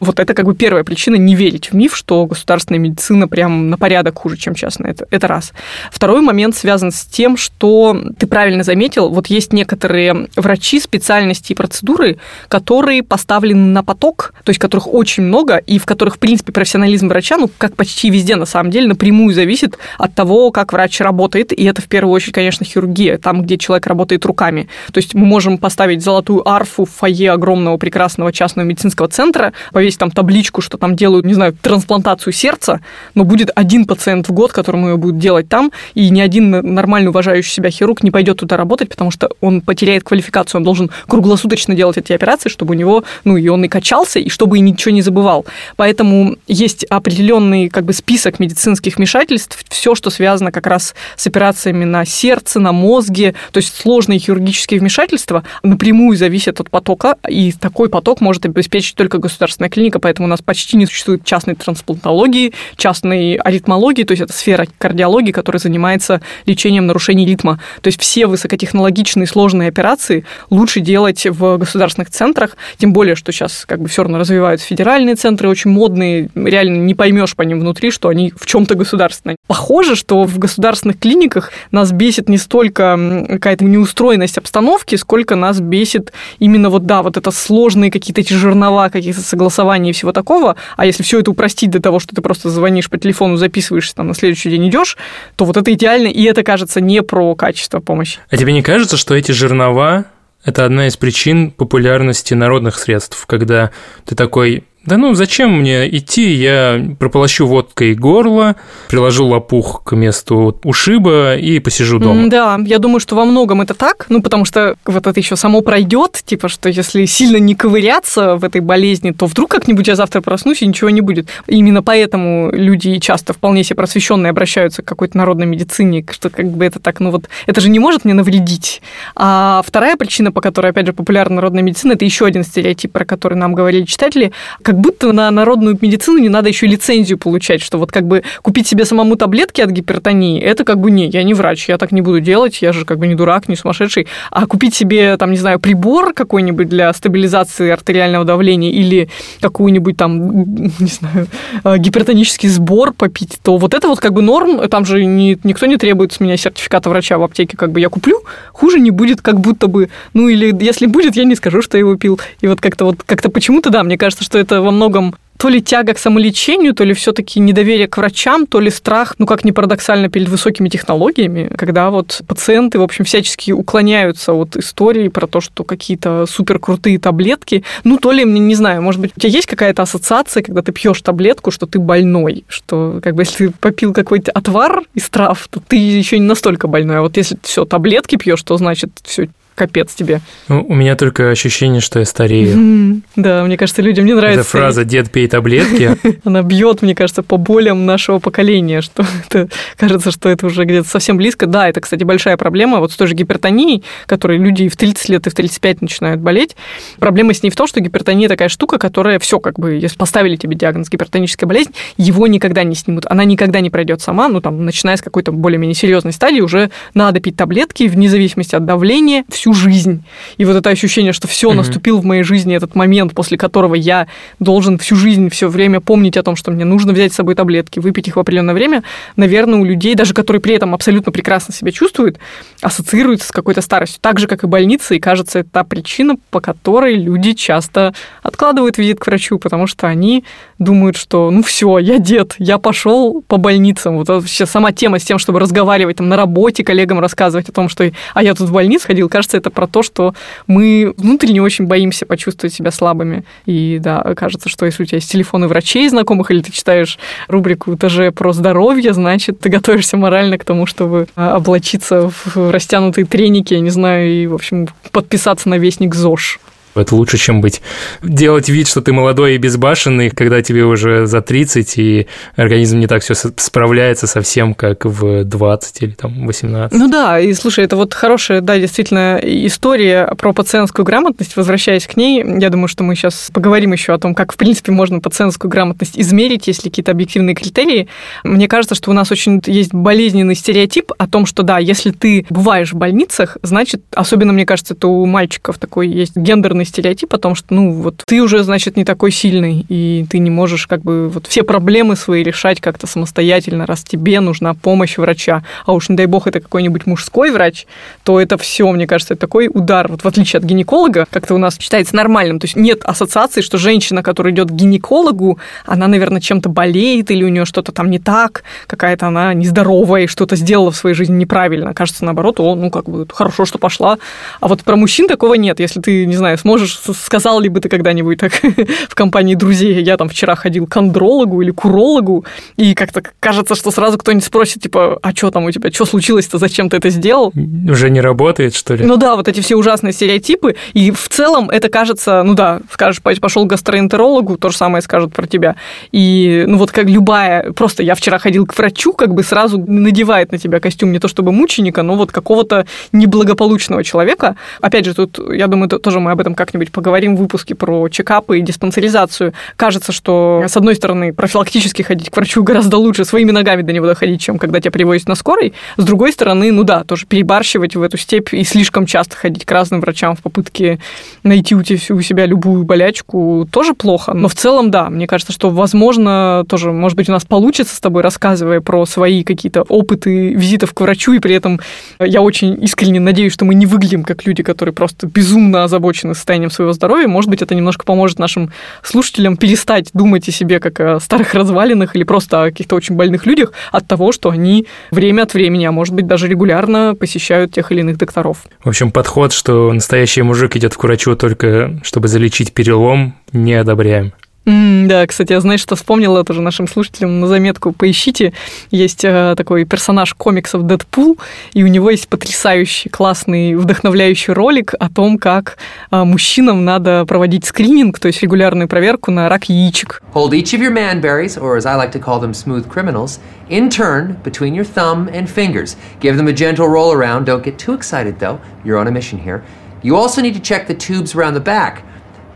Вот 0.00 0.20
это 0.20 0.34
как 0.34 0.46
бы 0.46 0.54
первая 0.54 0.84
причина 0.84 1.16
не 1.16 1.34
верить 1.34 1.70
в 1.70 1.74
миф, 1.74 1.96
что 1.96 2.26
государственная 2.26 2.78
медицина 2.78 3.28
прям 3.28 3.70
на 3.70 3.78
порядок 3.78 4.18
хуже, 4.18 4.36
чем 4.36 4.54
частная. 4.54 4.90
Это, 4.90 5.06
это 5.10 5.28
раз. 5.28 5.52
Второй 5.90 6.20
момент 6.20 6.56
связан 6.56 6.90
с 6.90 7.04
тем, 7.04 7.36
что 7.36 7.96
ты 8.18 8.26
правильно 8.26 8.62
заметил, 8.62 9.08
вот 9.10 9.28
есть 9.28 9.52
некоторые 9.52 10.28
врачи, 10.36 10.80
специальности 10.80 11.52
и 11.52 11.54
процедуры, 11.54 12.18
которые 12.48 13.02
поставлены 13.02 13.66
на 13.68 13.82
поток, 13.82 14.34
то 14.44 14.50
есть 14.50 14.60
которых 14.60 14.92
очень 14.92 15.22
много, 15.22 15.56
и 15.56 15.78
в 15.78 15.86
которых, 15.86 16.16
в 16.16 16.18
принципе, 16.18 16.52
профессионализм 16.52 17.08
врача, 17.08 17.36
ну, 17.36 17.50
как 17.58 17.76
почти 17.76 18.10
везде, 18.10 18.36
на 18.36 18.46
самом 18.46 18.70
деле, 18.70 18.88
напрямую 18.88 19.34
зависит 19.34 19.78
от 19.98 20.14
того, 20.14 20.50
как 20.50 20.72
врач 20.72 21.00
работает, 21.00 21.52
и 21.52 21.64
это 21.64 21.82
в 21.82 21.86
первую 21.86 22.12
очередь, 22.12 22.34
конечно, 22.34 22.64
хирургия, 22.64 23.18
там, 23.18 23.42
где 23.42 23.58
человек 23.58 23.86
работает 23.86 24.24
руками. 24.24 24.68
То 24.92 24.98
есть 24.98 25.14
мы 25.14 25.26
можем 25.26 25.58
поставить 25.58 26.02
золотую 26.02 26.48
арфу 26.48 26.84
в 26.84 26.90
фойе 26.90 27.32
огромного 27.32 27.76
прекрасного 27.76 28.32
частного 28.32 28.66
медицинского 28.66 29.08
центра, 29.32 29.52
повесить 29.72 29.98
там 29.98 30.10
табличку, 30.10 30.60
что 30.60 30.76
там 30.76 30.94
делают, 30.94 31.24
не 31.24 31.34
знаю, 31.34 31.56
трансплантацию 31.60 32.32
сердца, 32.32 32.80
но 33.14 33.24
будет 33.24 33.50
один 33.54 33.86
пациент 33.86 34.28
в 34.28 34.32
год, 34.32 34.52
которому 34.52 34.90
ее 34.90 34.96
будут 34.96 35.18
делать 35.18 35.48
там, 35.48 35.72
и 35.94 36.10
ни 36.10 36.20
один 36.20 36.50
нормально 36.50 37.10
уважающий 37.10 37.52
себя 37.52 37.70
хирург 37.70 38.02
не 38.02 38.10
пойдет 38.10 38.38
туда 38.38 38.56
работать, 38.56 38.88
потому 38.88 39.10
что 39.10 39.30
он 39.40 39.60
потеряет 39.60 40.04
квалификацию, 40.04 40.58
он 40.58 40.64
должен 40.64 40.90
круглосуточно 41.06 41.74
делать 41.74 41.96
эти 41.96 42.12
операции, 42.12 42.48
чтобы 42.48 42.74
у 42.74 42.78
него, 42.78 43.04
ну, 43.24 43.36
и 43.36 43.48
он 43.48 43.64
и 43.64 43.68
качался, 43.68 44.18
и 44.18 44.28
чтобы 44.28 44.58
и 44.58 44.60
ничего 44.60 44.92
не 44.92 45.02
забывал. 45.02 45.46
Поэтому 45.76 46.36
есть 46.46 46.84
определенный 46.84 47.68
как 47.68 47.84
бы 47.84 47.92
список 47.92 48.38
медицинских 48.38 48.96
вмешательств, 48.96 49.58
все, 49.68 49.94
что 49.94 50.10
связано 50.10 50.52
как 50.52 50.66
раз 50.66 50.94
с 51.16 51.26
операциями 51.26 51.84
на 51.84 52.04
сердце, 52.04 52.60
на 52.60 52.72
мозге, 52.72 53.34
то 53.52 53.58
есть 53.58 53.74
сложные 53.74 54.18
хирургические 54.18 54.80
вмешательства 54.80 55.44
напрямую 55.62 56.16
зависят 56.16 56.60
от 56.60 56.70
потока, 56.70 57.16
и 57.28 57.52
такой 57.52 57.88
поток 57.88 58.20
может 58.20 58.44
обеспечить 58.44 58.96
только 58.96 59.21
государственная 59.22 59.70
клиника, 59.70 59.98
поэтому 59.98 60.26
у 60.26 60.30
нас 60.30 60.42
почти 60.42 60.76
не 60.76 60.86
существует 60.86 61.24
частной 61.24 61.54
трансплантологии, 61.54 62.52
частной 62.76 63.34
аритмологии, 63.36 64.02
то 64.02 64.12
есть 64.12 64.22
это 64.22 64.32
сфера 64.32 64.66
кардиологии, 64.78 65.32
которая 65.32 65.60
занимается 65.60 66.20
лечением 66.46 66.86
нарушений 66.86 67.24
ритма. 67.24 67.60
То 67.80 67.88
есть 67.88 68.00
все 68.00 68.26
высокотехнологичные 68.26 69.26
сложные 69.26 69.68
операции 69.68 70.24
лучше 70.50 70.80
делать 70.80 71.26
в 71.26 71.56
государственных 71.56 72.10
центрах, 72.10 72.56
тем 72.78 72.92
более, 72.92 73.14
что 73.14 73.32
сейчас 73.32 73.64
как 73.66 73.80
бы 73.80 73.88
все 73.88 74.02
равно 74.02 74.18
развиваются 74.18 74.66
федеральные 74.66 75.14
центры, 75.14 75.48
очень 75.48 75.70
модные, 75.70 76.28
реально 76.34 76.78
не 76.78 76.94
поймешь 76.94 77.34
по 77.36 77.42
ним 77.42 77.60
внутри, 77.60 77.90
что 77.90 78.08
они 78.08 78.32
в 78.36 78.46
чем-то 78.46 78.74
государственные. 78.74 79.36
Похоже, 79.46 79.96
что 79.96 80.24
в 80.24 80.38
государственных 80.38 80.98
клиниках 80.98 81.52
нас 81.70 81.92
бесит 81.92 82.28
не 82.28 82.38
столько 82.38 83.26
какая-то 83.28 83.64
неустроенность 83.64 84.38
обстановки, 84.38 84.96
сколько 84.96 85.36
нас 85.36 85.60
бесит 85.60 86.12
именно 86.38 86.70
вот, 86.70 86.86
да, 86.86 87.02
вот 87.02 87.16
это 87.16 87.30
сложные 87.30 87.90
какие-то 87.90 88.20
эти 88.20 88.32
жернова, 88.32 88.90
согласования 89.20 89.90
и 89.90 89.92
всего 89.92 90.12
такого, 90.12 90.56
а 90.76 90.86
если 90.86 91.02
все 91.02 91.20
это 91.20 91.30
упростить 91.30 91.70
до 91.70 91.80
того, 91.80 91.98
что 91.98 92.14
ты 92.14 92.22
просто 92.22 92.50
звонишь 92.50 92.88
по 92.88 92.98
телефону, 92.98 93.36
записываешься, 93.36 93.94
там, 93.94 94.08
на 94.08 94.14
следующий 94.14 94.50
день 94.50 94.68
идешь, 94.68 94.96
то 95.36 95.44
вот 95.44 95.56
это 95.56 95.72
идеально, 95.72 96.08
и 96.08 96.22
это, 96.24 96.42
кажется, 96.42 96.80
не 96.80 97.02
про 97.02 97.34
качество 97.34 97.80
помощи. 97.80 98.18
А 98.30 98.36
тебе 98.36 98.52
не 98.52 98.62
кажется, 98.62 98.96
что 98.96 99.14
эти 99.14 99.32
жернова 99.32 100.06
это 100.44 100.64
одна 100.64 100.88
из 100.88 100.96
причин 100.96 101.50
популярности 101.52 102.34
народных 102.34 102.78
средств, 102.78 103.26
когда 103.26 103.70
ты 104.04 104.16
такой, 104.16 104.64
да 104.84 104.96
ну 104.96 105.14
зачем 105.14 105.60
мне 105.60 105.88
идти, 105.96 106.32
я 106.32 106.82
прополощу 106.98 107.46
водкой 107.46 107.94
горло, 107.94 108.56
приложу 108.88 109.26
лопух 109.26 109.84
к 109.84 109.94
месту 109.94 110.58
ушиба 110.64 111.36
и 111.36 111.58
посижу 111.58 111.98
дома. 111.98 112.28
Да, 112.28 112.58
я 112.64 112.78
думаю, 112.78 113.00
что 113.00 113.14
во 113.14 113.24
многом 113.24 113.60
это 113.60 113.74
так, 113.74 114.06
ну 114.08 114.22
потому 114.22 114.44
что 114.44 114.76
вот 114.84 115.06
это 115.06 115.18
еще 115.18 115.36
само 115.36 115.60
пройдет, 115.60 116.20
типа, 116.24 116.48
что 116.48 116.68
если 116.68 117.04
сильно 117.06 117.36
не 117.36 117.54
ковыряться 117.54 118.36
в 118.36 118.44
этой 118.44 118.60
болезни, 118.60 119.12
то 119.12 119.26
вдруг 119.26 119.50
как-нибудь 119.50 119.86
я 119.86 119.96
завтра 119.96 120.20
проснусь 120.20 120.62
и 120.62 120.66
ничего 120.66 120.90
не 120.90 121.00
будет. 121.00 121.28
Именно 121.46 121.82
поэтому 121.82 122.50
люди 122.52 122.98
часто 122.98 123.32
вполне 123.32 123.64
себе 123.64 123.76
просвещенные 123.76 124.30
обращаются 124.30 124.82
к 124.82 124.84
какой-то 124.84 125.16
народной 125.16 125.46
медицине, 125.46 126.04
что 126.10 126.30
как 126.30 126.46
бы 126.48 126.64
это 126.64 126.80
так, 126.80 127.00
ну 127.00 127.10
вот, 127.10 127.28
это 127.46 127.60
же 127.60 127.70
не 127.70 127.78
может 127.78 128.04
мне 128.04 128.14
навредить. 128.14 128.82
А 129.14 129.62
вторая 129.64 129.96
причина, 129.96 130.32
по 130.32 130.40
которой, 130.40 130.72
опять 130.72 130.86
же, 130.86 130.92
популярна 130.92 131.36
народная 131.36 131.62
медицина, 131.62 131.92
это 131.92 132.04
еще 132.04 132.26
один 132.26 132.44
стереотип, 132.44 132.92
про 132.92 133.04
который 133.04 133.38
нам 133.38 133.54
говорили 133.54 133.84
читатели, 133.84 134.32
как 134.72 134.80
будто 134.80 135.12
на 135.12 135.30
народную 135.30 135.76
медицину 135.82 136.16
не 136.16 136.30
надо 136.30 136.48
еще 136.48 136.66
лицензию 136.66 137.18
получать, 137.18 137.60
что 137.60 137.76
вот 137.76 137.92
как 137.92 138.06
бы 138.06 138.22
купить 138.40 138.66
себе 138.66 138.86
самому 138.86 139.16
таблетки 139.16 139.60
от 139.60 139.68
гипертонии, 139.68 140.40
это 140.40 140.64
как 140.64 140.78
бы 140.78 140.90
не, 140.90 141.08
я 141.08 141.24
не 141.24 141.34
врач, 141.34 141.68
я 141.68 141.76
так 141.76 141.92
не 141.92 142.00
буду 142.00 142.20
делать, 142.20 142.62
я 142.62 142.72
же 142.72 142.86
как 142.86 142.98
бы 142.98 143.06
не 143.06 143.14
дурак, 143.14 143.50
не 143.50 143.56
сумасшедший, 143.56 144.06
а 144.30 144.46
купить 144.46 144.74
себе, 144.74 145.18
там, 145.18 145.32
не 145.32 145.36
знаю, 145.36 145.60
прибор 145.60 146.14
какой-нибудь 146.14 146.70
для 146.70 146.90
стабилизации 146.94 147.68
артериального 147.68 148.24
давления 148.24 148.70
или 148.70 149.10
какую-нибудь 149.42 149.98
там, 149.98 150.42
не 150.78 150.88
знаю, 150.88 151.26
э, 151.64 151.76
гипертонический 151.76 152.48
сбор 152.48 152.94
попить, 152.94 153.40
то 153.42 153.58
вот 153.58 153.74
это 153.74 153.88
вот 153.88 154.00
как 154.00 154.14
бы 154.14 154.22
норм, 154.22 154.66
там 154.70 154.86
же 154.86 155.04
не, 155.04 155.38
никто 155.44 155.66
не 155.66 155.76
требует 155.76 156.14
с 156.14 156.20
меня 156.20 156.38
сертификата 156.38 156.88
врача 156.88 157.18
в 157.18 157.22
аптеке, 157.22 157.58
как 157.58 157.72
бы 157.72 157.80
я 157.80 157.90
куплю, 157.90 158.22
хуже 158.54 158.80
не 158.80 158.90
будет, 158.90 159.20
как 159.20 159.38
будто 159.38 159.66
бы, 159.66 159.90
ну 160.14 160.28
или 160.28 160.56
если 160.64 160.86
будет, 160.86 161.14
я 161.14 161.24
не 161.24 161.34
скажу, 161.34 161.60
что 161.60 161.76
я 161.76 161.80
его 161.80 161.96
пил, 161.96 162.18
и 162.40 162.46
вот 162.46 162.62
как-то 162.62 162.86
вот, 162.86 163.02
как-то 163.04 163.28
почему-то, 163.28 163.68
да, 163.68 163.82
мне 163.82 163.98
кажется, 163.98 164.24
что 164.24 164.38
это 164.38 164.61
во 164.62 164.70
многом 164.70 165.14
то 165.42 165.48
ли 165.48 165.60
тяга 165.60 165.92
к 165.94 165.98
самолечению, 165.98 166.72
то 166.72 166.84
ли 166.84 166.94
все-таки 166.94 167.40
недоверие 167.40 167.88
к 167.88 167.96
врачам, 167.96 168.46
то 168.46 168.60
ли 168.60 168.70
страх, 168.70 169.16
ну 169.18 169.26
как 169.26 169.44
ни 169.44 169.50
парадоксально, 169.50 170.08
перед 170.08 170.28
высокими 170.28 170.68
технологиями, 170.68 171.52
когда 171.58 171.90
вот 171.90 172.22
пациенты, 172.28 172.78
в 172.78 172.82
общем, 172.82 173.04
всячески 173.04 173.50
уклоняются 173.50 174.34
от 174.34 174.54
истории 174.54 175.08
про 175.08 175.26
то, 175.26 175.40
что 175.40 175.64
какие-то 175.64 176.26
суперкрутые 176.26 177.00
таблетки, 177.00 177.64
ну 177.82 177.98
то 177.98 178.12
ли, 178.12 178.24
не 178.24 178.54
знаю, 178.54 178.82
может 178.82 179.00
быть, 179.00 179.10
у 179.16 179.20
тебя 179.20 179.30
есть 179.30 179.48
какая-то 179.48 179.82
ассоциация, 179.82 180.44
когда 180.44 180.62
ты 180.62 180.70
пьешь 180.70 181.02
таблетку, 181.02 181.50
что 181.50 181.66
ты 181.66 181.80
больной, 181.80 182.44
что 182.46 183.00
как 183.02 183.16
бы 183.16 183.22
если 183.22 183.48
ты 183.48 183.54
попил 183.58 183.92
какой-то 183.92 184.30
отвар 184.30 184.82
из 184.94 185.08
трав, 185.08 185.48
то 185.50 185.58
ты 185.58 185.74
еще 185.74 186.20
не 186.20 186.26
настолько 186.26 186.68
больной, 186.68 186.98
а 186.98 187.02
вот 187.02 187.16
если 187.16 187.36
все 187.42 187.64
таблетки 187.64 188.14
пьешь, 188.14 188.44
то 188.44 188.56
значит 188.58 188.90
все 189.02 189.28
капец 189.62 189.94
тебе. 189.94 190.20
Ну, 190.48 190.64
у 190.68 190.74
меня 190.74 190.96
только 190.96 191.30
ощущение, 191.30 191.80
что 191.80 192.00
я 192.00 192.04
старею. 192.04 192.56
Mm-hmm. 192.56 193.02
Да, 193.14 193.44
мне 193.44 193.56
кажется, 193.56 193.80
людям 193.80 194.06
не 194.06 194.14
нравится. 194.14 194.40
Эта 194.40 194.50
фраза 194.50 194.84
«дед, 194.84 195.12
пей 195.12 195.28
таблетки». 195.28 195.96
Она 196.24 196.42
бьет, 196.42 196.82
мне 196.82 196.96
кажется, 196.96 197.22
по 197.22 197.36
болям 197.36 197.86
нашего 197.86 198.18
поколения, 198.18 198.80
что 198.80 199.04
это, 199.28 199.48
кажется, 199.76 200.10
что 200.10 200.28
это 200.28 200.46
уже 200.46 200.64
где-то 200.64 200.88
совсем 200.88 201.16
близко. 201.16 201.46
Да, 201.46 201.68
это, 201.68 201.80
кстати, 201.80 202.02
большая 202.02 202.36
проблема 202.36 202.80
вот 202.80 202.90
с 202.90 202.96
той 202.96 203.06
же 203.06 203.14
гипертонией, 203.14 203.84
которой 204.06 204.38
люди 204.38 204.64
и 204.64 204.68
в 204.68 204.76
30 204.76 205.08
лет, 205.10 205.26
и 205.28 205.30
в 205.30 205.34
35 205.34 205.82
начинают 205.82 206.20
болеть. 206.20 206.56
Проблема 206.98 207.32
с 207.32 207.44
ней 207.44 207.50
в 207.50 207.56
том, 207.56 207.68
что 207.68 207.80
гипертония 207.80 208.28
такая 208.28 208.48
штука, 208.48 208.78
которая 208.78 209.20
все 209.20 209.38
как 209.38 209.60
бы, 209.60 209.74
если 209.74 209.96
поставили 209.96 210.34
тебе 210.34 210.56
диагноз 210.56 210.90
гипертоническая 210.90 211.46
болезнь, 211.46 211.70
его 211.96 212.26
никогда 212.26 212.64
не 212.64 212.74
снимут, 212.74 213.06
она 213.08 213.24
никогда 213.24 213.60
не 213.60 213.70
пройдет 213.70 214.00
сама, 214.00 214.28
ну 214.28 214.40
там, 214.40 214.64
начиная 214.64 214.96
с 214.96 215.02
какой-то 215.02 215.30
более-менее 215.30 215.76
серьезной 215.76 216.12
стадии, 216.12 216.40
уже 216.40 216.70
надо 216.94 217.20
пить 217.20 217.36
таблетки, 217.36 217.84
вне 217.84 218.08
зависимости 218.08 218.56
от 218.56 218.64
давления, 218.64 219.24
всю 219.28 219.51
всю 219.52 219.54
жизнь. 219.54 220.02
И 220.38 220.44
вот 220.44 220.56
это 220.56 220.70
ощущение, 220.70 221.12
что 221.12 221.28
все, 221.28 221.50
mm-hmm. 221.50 221.56
наступил 221.56 221.98
в 221.98 222.04
моей 222.04 222.22
жизни 222.22 222.54
этот 222.54 222.74
момент, 222.74 223.14
после 223.14 223.38
которого 223.38 223.74
я 223.74 224.06
должен 224.38 224.78
всю 224.78 224.96
жизнь, 224.96 225.28
все 225.30 225.48
время 225.48 225.80
помнить 225.80 226.16
о 226.16 226.22
том, 226.22 226.36
что 226.36 226.50
мне 226.50 226.64
нужно 226.64 226.92
взять 226.92 227.12
с 227.12 227.16
собой 227.16 227.34
таблетки, 227.34 227.78
выпить 227.78 228.08
их 228.08 228.16
в 228.16 228.20
определенное 228.20 228.54
время, 228.54 228.82
наверное, 229.16 229.58
у 229.58 229.64
людей, 229.64 229.94
даже 229.94 230.14
которые 230.14 230.40
при 230.40 230.54
этом 230.54 230.74
абсолютно 230.74 231.12
прекрасно 231.12 231.54
себя 231.54 231.72
чувствуют, 231.72 232.18
ассоциируется 232.60 233.28
с 233.28 233.32
какой-то 233.32 233.60
старостью. 233.60 234.00
Так 234.00 234.18
же, 234.18 234.26
как 234.26 234.44
и 234.44 234.46
больница, 234.46 234.94
и 234.94 235.00
кажется, 235.00 235.40
это 235.40 235.50
та 235.50 235.64
причина, 235.64 236.16
по 236.30 236.40
которой 236.40 236.94
люди 236.94 237.32
часто 237.32 237.94
откладывают 238.22 238.78
визит 238.78 239.00
к 239.00 239.06
врачу, 239.06 239.38
потому 239.38 239.66
что 239.66 239.86
они 239.86 240.24
думают, 240.58 240.96
что 240.96 241.30
ну 241.30 241.42
все, 241.42 241.78
я 241.78 241.98
дед, 241.98 242.34
я 242.38 242.58
пошел 242.58 243.22
по 243.26 243.36
больницам. 243.36 243.96
Вот 243.98 244.08
вообще 244.08 244.46
сама 244.46 244.72
тема 244.72 244.98
с 244.98 245.04
тем, 245.04 245.18
чтобы 245.18 245.40
разговаривать 245.40 245.96
там 245.96 246.08
на 246.08 246.16
работе, 246.16 246.64
коллегам 246.64 247.00
рассказывать 247.00 247.48
о 247.48 247.52
том, 247.52 247.68
что 247.68 247.90
а 248.14 248.22
я 248.22 248.34
тут 248.34 248.48
в 248.48 248.52
больницу 248.52 248.86
ходил, 248.86 249.08
кажется, 249.08 249.31
это 249.38 249.50
про 249.50 249.66
то, 249.66 249.82
что 249.82 250.14
мы 250.46 250.94
внутренне 250.96 251.42
очень 251.42 251.66
боимся 251.66 252.06
почувствовать 252.06 252.54
себя 252.54 252.70
слабыми. 252.70 253.24
И 253.46 253.78
да, 253.80 254.02
кажется, 254.14 254.48
что 254.48 254.66
если 254.66 254.82
у 254.82 254.86
тебя 254.86 254.96
есть 254.96 255.10
телефоны 255.10 255.48
врачей 255.48 255.88
знакомых, 255.88 256.30
или 256.30 256.40
ты 256.42 256.52
читаешь 256.52 256.98
рубрику 257.28 257.76
ТЖ 257.76 258.12
про 258.14 258.32
здоровье, 258.32 258.92
значит, 258.92 259.40
ты 259.40 259.48
готовишься 259.48 259.96
морально 259.96 260.38
к 260.38 260.44
тому, 260.44 260.66
чтобы 260.66 261.06
а, 261.16 261.36
облачиться 261.36 262.10
в 262.10 262.50
растянутые 262.50 263.04
треники, 263.04 263.54
я 263.54 263.60
не 263.60 263.70
знаю, 263.70 264.10
и, 264.10 264.26
в 264.26 264.34
общем, 264.34 264.68
подписаться 264.90 265.48
на 265.48 265.58
вестник 265.58 265.94
ЗОЖ. 265.94 266.38
Это 266.74 266.94
лучше, 266.94 267.18
чем 267.18 267.40
быть 267.40 267.60
делать 268.02 268.48
вид, 268.48 268.68
что 268.68 268.80
ты 268.80 268.92
молодой 268.92 269.34
и 269.34 269.38
безбашенный, 269.38 270.10
когда 270.10 270.42
тебе 270.42 270.64
уже 270.64 271.06
за 271.06 271.20
30, 271.20 271.78
и 271.78 272.06
организм 272.36 272.78
не 272.78 272.86
так 272.86 273.02
все 273.02 273.14
справляется 273.14 274.06
совсем, 274.06 274.54
как 274.54 274.84
в 274.84 275.24
20 275.24 275.82
или 275.82 275.90
там 275.92 276.26
18. 276.26 276.78
Ну 276.78 276.88
да, 276.88 277.20
и 277.20 277.32
слушай, 277.34 277.64
это 277.64 277.76
вот 277.76 277.94
хорошая, 277.94 278.40
да, 278.40 278.58
действительно, 278.58 279.18
история 279.22 280.14
про 280.16 280.32
пациентскую 280.32 280.84
грамотность. 280.84 281.36
Возвращаясь 281.36 281.86
к 281.86 281.96
ней, 281.96 282.24
я 282.40 282.50
думаю, 282.50 282.68
что 282.68 282.84
мы 282.84 282.94
сейчас 282.94 283.30
поговорим 283.32 283.72
еще 283.72 283.92
о 283.92 283.98
том, 283.98 284.14
как, 284.14 284.32
в 284.32 284.36
принципе, 284.36 284.72
можно 284.72 285.00
пациентскую 285.00 285.50
грамотность 285.50 285.98
измерить, 285.98 286.46
если 286.46 286.68
какие-то 286.68 286.92
объективные 286.92 287.34
критерии. 287.34 287.88
Мне 288.24 288.48
кажется, 288.48 288.74
что 288.74 288.90
у 288.90 288.94
нас 288.94 289.10
очень 289.10 289.42
есть 289.46 289.74
болезненный 289.74 290.34
стереотип 290.34 290.92
о 290.98 291.06
том, 291.06 291.26
что 291.26 291.42
да, 291.42 291.58
если 291.58 291.90
ты 291.90 292.26
бываешь 292.30 292.72
в 292.72 292.76
больницах, 292.76 293.36
значит, 293.42 293.82
особенно, 293.94 294.32
мне 294.32 294.46
кажется, 294.46 294.74
это 294.74 294.88
у 294.88 295.04
мальчиков 295.06 295.58
такой 295.58 295.88
есть 295.88 296.16
гендерный 296.16 296.61
определенный 296.62 296.64
стереотип 296.64 297.14
о 297.14 297.18
том, 297.18 297.34
что, 297.34 297.54
ну, 297.54 297.72
вот 297.72 298.02
ты 298.06 298.22
уже, 298.22 298.42
значит, 298.42 298.76
не 298.76 298.84
такой 298.84 299.10
сильный, 299.10 299.64
и 299.68 300.06
ты 300.08 300.18
не 300.18 300.30
можешь 300.30 300.66
как 300.66 300.82
бы 300.82 301.08
вот 301.08 301.26
все 301.26 301.42
проблемы 301.42 301.96
свои 301.96 302.22
решать 302.22 302.60
как-то 302.60 302.86
самостоятельно, 302.86 303.66
раз 303.66 303.82
тебе 303.82 304.20
нужна 304.20 304.54
помощь 304.54 304.98
врача, 304.98 305.42
а 305.66 305.72
уж, 305.72 305.88
не 305.88 305.96
дай 305.96 306.06
бог, 306.06 306.26
это 306.26 306.40
какой-нибудь 306.40 306.86
мужской 306.86 307.30
врач, 307.30 307.66
то 308.04 308.20
это 308.20 308.36
все, 308.38 308.70
мне 308.70 308.86
кажется, 308.86 309.14
это 309.14 309.20
такой 309.20 309.48
удар. 309.52 309.88
Вот 309.88 310.02
в 310.02 310.06
отличие 310.06 310.38
от 310.38 310.44
гинеколога, 310.44 311.06
как-то 311.10 311.34
у 311.34 311.38
нас 311.38 311.58
считается 311.58 311.96
нормальным, 311.96 312.38
то 312.38 312.46
есть 312.46 312.56
нет 312.56 312.82
ассоциации, 312.84 313.42
что 313.42 313.58
женщина, 313.58 314.02
которая 314.02 314.32
идет 314.32 314.48
к 314.48 314.52
гинекологу, 314.52 315.38
она, 315.66 315.88
наверное, 315.88 316.20
чем-то 316.20 316.48
болеет, 316.48 317.10
или 317.10 317.24
у 317.24 317.28
нее 317.28 317.44
что-то 317.44 317.72
там 317.72 317.90
не 317.90 317.98
так, 317.98 318.44
какая-то 318.66 319.06
она 319.06 319.34
нездоровая 319.34 320.04
и 320.04 320.06
что-то 320.06 320.36
сделала 320.36 320.70
в 320.70 320.76
своей 320.76 320.94
жизни 320.94 321.14
неправильно. 321.14 321.74
Кажется, 321.74 322.04
наоборот, 322.04 322.40
о, 322.40 322.54
ну, 322.54 322.70
как 322.70 322.84
бы 322.84 323.06
хорошо, 323.12 323.44
что 323.44 323.58
пошла. 323.58 323.98
А 324.40 324.48
вот 324.48 324.62
про 324.62 324.76
мужчин 324.76 325.08
такого 325.08 325.34
нет. 325.34 325.60
Если 325.60 325.80
ты, 325.80 326.06
не 326.06 326.16
знаю, 326.16 326.38
сможешь 326.38 326.51
можешь, 326.52 326.78
сказал 327.02 327.40
ли 327.40 327.48
бы 327.48 327.60
ты 327.60 327.70
когда-нибудь 327.70 328.18
так 328.18 328.32
в 328.88 328.94
компании 328.94 329.34
друзей, 329.34 329.82
я 329.82 329.96
там 329.96 330.08
вчера 330.08 330.34
ходил 330.34 330.66
к 330.66 330.76
андрологу 330.76 331.40
или 331.40 331.50
к 331.50 331.64
урологу, 331.64 332.26
и 332.56 332.74
как-то 332.74 333.02
кажется, 333.20 333.54
что 333.54 333.70
сразу 333.70 333.96
кто-нибудь 333.96 334.24
спросит, 334.24 334.62
типа, 334.62 334.98
а 335.02 335.12
что 335.12 335.30
там 335.30 335.44
у 335.44 335.50
тебя, 335.50 335.70
что 335.70 335.86
случилось-то, 335.86 336.36
зачем 336.36 336.68
ты 336.68 336.76
это 336.76 336.90
сделал? 336.90 337.32
Уже 337.68 337.88
не 337.88 338.02
работает, 338.02 338.54
что 338.54 338.74
ли? 338.74 338.84
Ну 338.84 338.98
да, 338.98 339.16
вот 339.16 339.28
эти 339.28 339.40
все 339.40 339.56
ужасные 339.56 339.94
стереотипы, 339.94 340.56
и 340.74 340.90
в 340.90 341.08
целом 341.08 341.48
это 341.48 341.70
кажется, 341.70 342.22
ну 342.22 342.34
да, 342.34 342.60
скажешь, 342.70 343.00
пошел 343.00 343.46
к 343.46 343.48
гастроэнтерологу, 343.48 344.36
то 344.36 344.50
же 344.50 344.56
самое 344.56 344.82
скажут 344.82 345.14
про 345.14 345.26
тебя. 345.26 345.56
И, 345.90 346.44
ну 346.46 346.58
вот 346.58 346.70
как 346.70 346.86
любая, 346.86 347.52
просто 347.52 347.82
я 347.82 347.94
вчера 347.94 348.18
ходил 348.18 348.46
к 348.46 348.58
врачу, 348.58 348.92
как 348.92 349.14
бы 349.14 349.22
сразу 349.22 349.58
надевает 349.58 350.32
на 350.32 350.38
тебя 350.38 350.60
костюм 350.60 350.92
не 350.92 350.98
то 350.98 351.08
чтобы 351.08 351.32
мученика, 351.32 351.82
но 351.82 351.96
вот 351.96 352.12
какого-то 352.12 352.66
неблагополучного 352.92 353.82
человека. 353.82 354.36
Опять 354.60 354.84
же, 354.84 354.94
тут, 354.94 355.18
я 355.32 355.46
думаю, 355.46 355.68
тоже 355.68 355.98
мы 355.98 356.10
об 356.10 356.20
этом 356.20 356.34
как-нибудь 356.44 356.72
поговорим 356.72 357.14
в 357.14 357.20
выпуске 357.20 357.54
про 357.54 357.88
чекапы 357.88 358.38
и 358.40 358.42
диспансеризацию. 358.42 359.32
Кажется, 359.54 359.92
что, 359.92 360.42
с 360.48 360.56
одной 360.56 360.74
стороны, 360.74 361.12
профилактически 361.12 361.82
ходить 361.82 362.10
к 362.10 362.16
врачу 362.16 362.42
гораздо 362.42 362.78
лучше 362.78 363.04
своими 363.04 363.30
ногами 363.30 363.62
до 363.62 363.72
него 363.72 363.86
доходить, 363.86 364.20
чем 364.20 364.38
когда 364.38 364.60
тебя 364.60 364.72
привозят 364.72 365.08
на 365.08 365.14
скорой. 365.14 365.52
С 365.76 365.84
другой 365.84 366.12
стороны, 366.12 366.50
ну 366.50 366.64
да, 366.64 366.82
тоже 366.82 367.06
перебарщивать 367.06 367.76
в 367.76 367.82
эту 367.82 367.96
степь 367.96 368.34
и 368.34 368.42
слишком 368.42 368.86
часто 368.86 369.14
ходить 369.14 369.44
к 369.44 369.52
разным 369.52 369.80
врачам 369.80 370.16
в 370.16 370.22
попытке 370.22 370.80
найти 371.22 371.54
у 371.54 371.62
себя 371.62 372.26
любую 372.26 372.64
болячку 372.64 373.46
тоже 373.50 373.74
плохо. 373.74 374.14
Но 374.14 374.28
в 374.28 374.34
целом, 374.34 374.70
да, 374.70 374.90
мне 374.90 375.06
кажется, 375.06 375.32
что, 375.32 375.50
возможно, 375.50 376.44
тоже, 376.48 376.72
может 376.72 376.96
быть, 376.96 377.08
у 377.08 377.12
нас 377.12 377.24
получится 377.24 377.76
с 377.76 377.80
тобой, 377.80 378.02
рассказывая 378.02 378.60
про 378.60 378.84
свои 378.86 379.22
какие-то 379.22 379.62
опыты 379.62 380.34
визитов 380.34 380.74
к 380.74 380.80
врачу, 380.80 381.12
и 381.12 381.18
при 381.18 381.34
этом 381.34 381.60
я 382.00 382.22
очень 382.22 382.62
искренне 382.62 382.98
надеюсь, 382.98 383.32
что 383.32 383.44
мы 383.44 383.54
не 383.54 383.66
выглядим 383.66 384.02
как 384.02 384.26
люди, 384.26 384.42
которые 384.42 384.74
просто 384.74 385.06
безумно 385.06 385.64
озабочены 385.64 386.14
состоянием 386.14 386.31
состоянием 386.32 386.50
своего 386.50 386.72
здоровья. 386.72 387.08
Может 387.08 387.28
быть, 387.28 387.42
это 387.42 387.54
немножко 387.54 387.84
поможет 387.84 388.18
нашим 388.18 388.50
слушателям 388.82 389.36
перестать 389.36 389.90
думать 389.92 390.26
о 390.28 390.32
себе 390.32 390.60
как 390.60 390.80
о 390.80 390.98
старых 390.98 391.34
развалинах 391.34 391.94
или 391.94 392.04
просто 392.04 392.44
о 392.44 392.50
каких-то 392.50 392.76
очень 392.76 392.96
больных 392.96 393.26
людях 393.26 393.52
от 393.70 393.86
того, 393.86 394.12
что 394.12 394.30
они 394.30 394.66
время 394.90 395.22
от 395.22 395.34
времени, 395.34 395.66
а 395.66 395.72
может 395.72 395.94
быть, 395.94 396.06
даже 396.06 396.28
регулярно 396.28 396.94
посещают 396.98 397.52
тех 397.52 397.70
или 397.70 397.80
иных 397.80 397.98
докторов. 397.98 398.38
В 398.64 398.68
общем, 398.68 398.90
подход, 398.90 399.32
что 399.32 399.72
настоящий 399.72 400.22
мужик 400.22 400.56
идет 400.56 400.74
к 400.74 400.82
врачу 400.82 401.16
только 401.16 401.80
чтобы 401.82 402.08
залечить 402.08 402.52
перелом, 402.52 403.14
не 403.32 403.54
одобряем. 403.54 404.12
Да, 404.44 405.06
кстати, 405.06 405.32
я 405.32 405.40
знаешь, 405.40 405.60
что 405.60 405.76
вспомнила 405.76 406.24
тоже 406.24 406.42
нашим 406.42 406.66
слушателям 406.66 407.20
на 407.20 407.28
заметку. 407.28 407.72
Поищите, 407.72 408.32
есть 408.72 409.04
э, 409.04 409.34
такой 409.36 409.64
персонаж 409.64 410.14
комиксов 410.14 410.66
Дэдпул, 410.66 411.16
и 411.52 411.62
у 411.62 411.68
него 411.68 411.90
есть 411.90 412.08
потрясающий, 412.08 412.88
классный, 412.88 413.54
вдохновляющий 413.54 414.32
ролик 414.32 414.74
о 414.80 414.90
том, 414.90 415.18
как 415.18 415.58
э, 415.92 416.02
мужчинам 416.02 416.64
надо 416.64 417.04
проводить 417.06 417.44
скрининг, 417.44 418.00
то 418.00 418.08
есть 418.08 418.20
регулярную 418.20 418.66
проверку 418.66 419.12
на 419.12 419.28
рак 419.28 419.44
яичек. 419.44 420.02
Hold 420.12 420.32
each 420.32 420.52
of 420.52 420.60
your 420.60 420.72
manberries, 420.72 421.38
or 421.40 421.56
as 421.56 421.64
I 421.64 421.76
like 421.76 421.92
to 421.92 422.00
call 422.00 422.20
them, 422.20 422.34
smooth 422.34 422.68
criminals, 422.68 423.20
in 423.48 423.70
turn 423.70 424.16
between 424.24 424.54
your 424.54 424.64
thumb 424.64 425.08
and 425.14 425.30
fingers. 425.30 425.76
Give 426.00 426.16
them 426.16 426.26
a 426.26 426.32
gentle 426.32 426.66
roll 426.66 426.92
around. 426.92 427.26
Don't 427.26 427.44
get 427.44 427.58
too 427.58 427.74
excited, 427.74 428.18
though. 428.18 428.40
You're 428.64 428.78
on 428.78 428.88
a 428.88 428.90
mission 428.90 429.20
here. 429.20 429.44
You 429.82 429.96
also 429.96 430.20
need 430.20 430.34
to 430.34 430.40
check 430.40 430.66
the 430.66 430.74
tubes 430.74 431.14
around 431.14 431.34
the 431.34 431.40
back. 431.40 431.84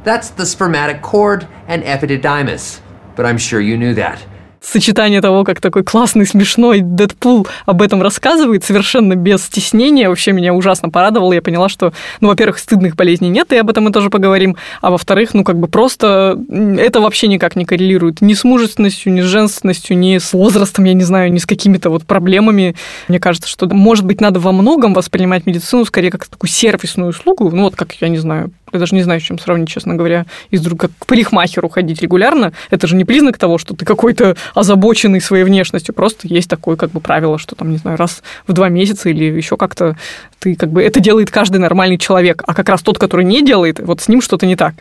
That's 0.07 0.31
the 0.31 0.47
spermatic 0.47 1.03
cord 1.03 1.49
and 1.67 1.83
epididymis. 1.83 2.79
But 3.17 3.27
I'm 3.27 3.39
sure 3.39 3.61
you 3.61 3.77
knew 3.77 3.93
that. 3.95 4.21
сочетание 4.67 5.21
того, 5.21 5.45
как 5.45 5.61
такой 5.61 5.85
классный, 5.85 6.27
смешной 6.27 6.81
Дэдпул 6.81 7.47
об 7.67 7.83
этом 7.83 8.03
рассказывает, 8.03 8.65
совершенно 8.65 9.15
без 9.15 9.45
стеснения, 9.45 10.09
вообще 10.09 10.33
меня 10.33 10.53
ужасно 10.55 10.91
порадовало. 10.91 11.33
Я 11.33 11.43
поняла, 11.43 11.69
что, 11.69 11.93
ну, 12.21 12.29
во-первых, 12.29 12.59
стыдных 12.59 12.97
болезней 12.97 13.29
нет, 13.29 13.53
и 13.53 13.57
об 13.57 13.71
этом 13.71 13.85
мы 13.85 13.93
тоже 13.93 14.11
поговорим, 14.11 14.57
а 14.81 14.91
во-вторых, 14.91 15.35
ну, 15.35 15.45
как 15.45 15.59
бы 15.59 15.69
просто 15.69 16.39
это 16.79 17.01
вообще 17.01 17.29
никак 17.29 17.57
не 17.57 17.65
коррелирует 17.65 18.21
ни 18.21 18.35
с 18.35 18.45
мужественностью, 18.45 19.13
ни 19.13 19.21
с 19.21 19.25
женственностью, 19.25 19.97
ни 19.97 20.19
с 20.19 20.33
возрастом, 20.33 20.85
я 20.85 20.95
не 20.95 21.05
знаю, 21.05 21.33
ни 21.33 21.39
с 21.39 21.47
какими-то 21.47 21.91
вот 21.91 22.05
проблемами. 22.05 22.75
Мне 23.09 23.21
кажется, 23.21 23.49
что, 23.49 23.69
может 23.69 24.05
быть, 24.05 24.21
надо 24.21 24.41
во 24.41 24.53
многом 24.53 24.95
воспринимать 24.95 25.47
медицину 25.47 25.85
скорее 25.85 26.11
как 26.11 26.27
такую 26.27 26.51
сервисную 26.51 27.11
услугу, 27.11 27.51
ну, 27.51 27.65
вот 27.65 27.77
как, 27.77 27.93
я 28.01 28.09
не 28.09 28.19
знаю, 28.19 28.51
я 28.73 28.79
даже 28.79 28.95
не 28.95 29.03
знаю, 29.03 29.21
с 29.21 29.25
чем 29.25 29.39
сравнить, 29.39 29.69
честно 29.69 29.95
говоря, 29.95 30.27
из 30.51 30.61
друг 30.61 30.81
как 30.81 30.91
к 30.99 31.07
парикмахеру 31.07 31.69
ходить 31.69 32.03
регулярно. 32.03 32.53
Это 32.71 32.87
же 32.87 32.97
не 32.97 33.05
признак 33.05 33.39
того, 33.39 33.59
что 33.59 33.75
ты 33.75 33.85
какой-то 33.85 34.37
озабоченный 34.55 35.21
своей 35.21 35.45
внешностью. 35.45 35.95
Просто 35.95 36.27
есть 36.29 36.51
такое 36.51 36.77
как 36.77 36.91
бы 36.91 37.01
правило, 37.01 37.39
что 37.39 37.55
там, 37.55 37.71
не 37.71 37.77
знаю, 37.77 37.97
раз 37.97 38.23
в 38.47 38.53
два 38.53 38.69
месяца 38.69 39.09
или 39.09 39.25
еще 39.25 39.57
как-то 39.57 39.97
ты 40.41 40.57
как 40.57 40.71
бы... 40.71 40.83
Это 40.83 41.01
делает 41.01 41.31
каждый 41.31 41.59
нормальный 41.59 41.99
человек, 41.99 42.43
а 42.47 42.55
как 42.55 42.69
раз 42.69 42.83
тот, 42.83 42.99
который 42.99 43.25
не 43.25 43.45
делает, 43.45 43.81
вот 43.81 44.01
с 44.01 44.09
ним 44.09 44.21
что-то 44.21 44.47
не 44.47 44.57
так. 44.57 44.75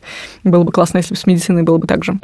Было 0.44 0.64
бы 0.64 0.72
классно, 0.72 0.98
если 0.98 1.14
бы 1.14 1.20
с 1.20 1.26
медициной 1.26 1.64
было 1.64 1.78
бы 1.78 1.88
так 1.88 2.04
же. 2.04 2.20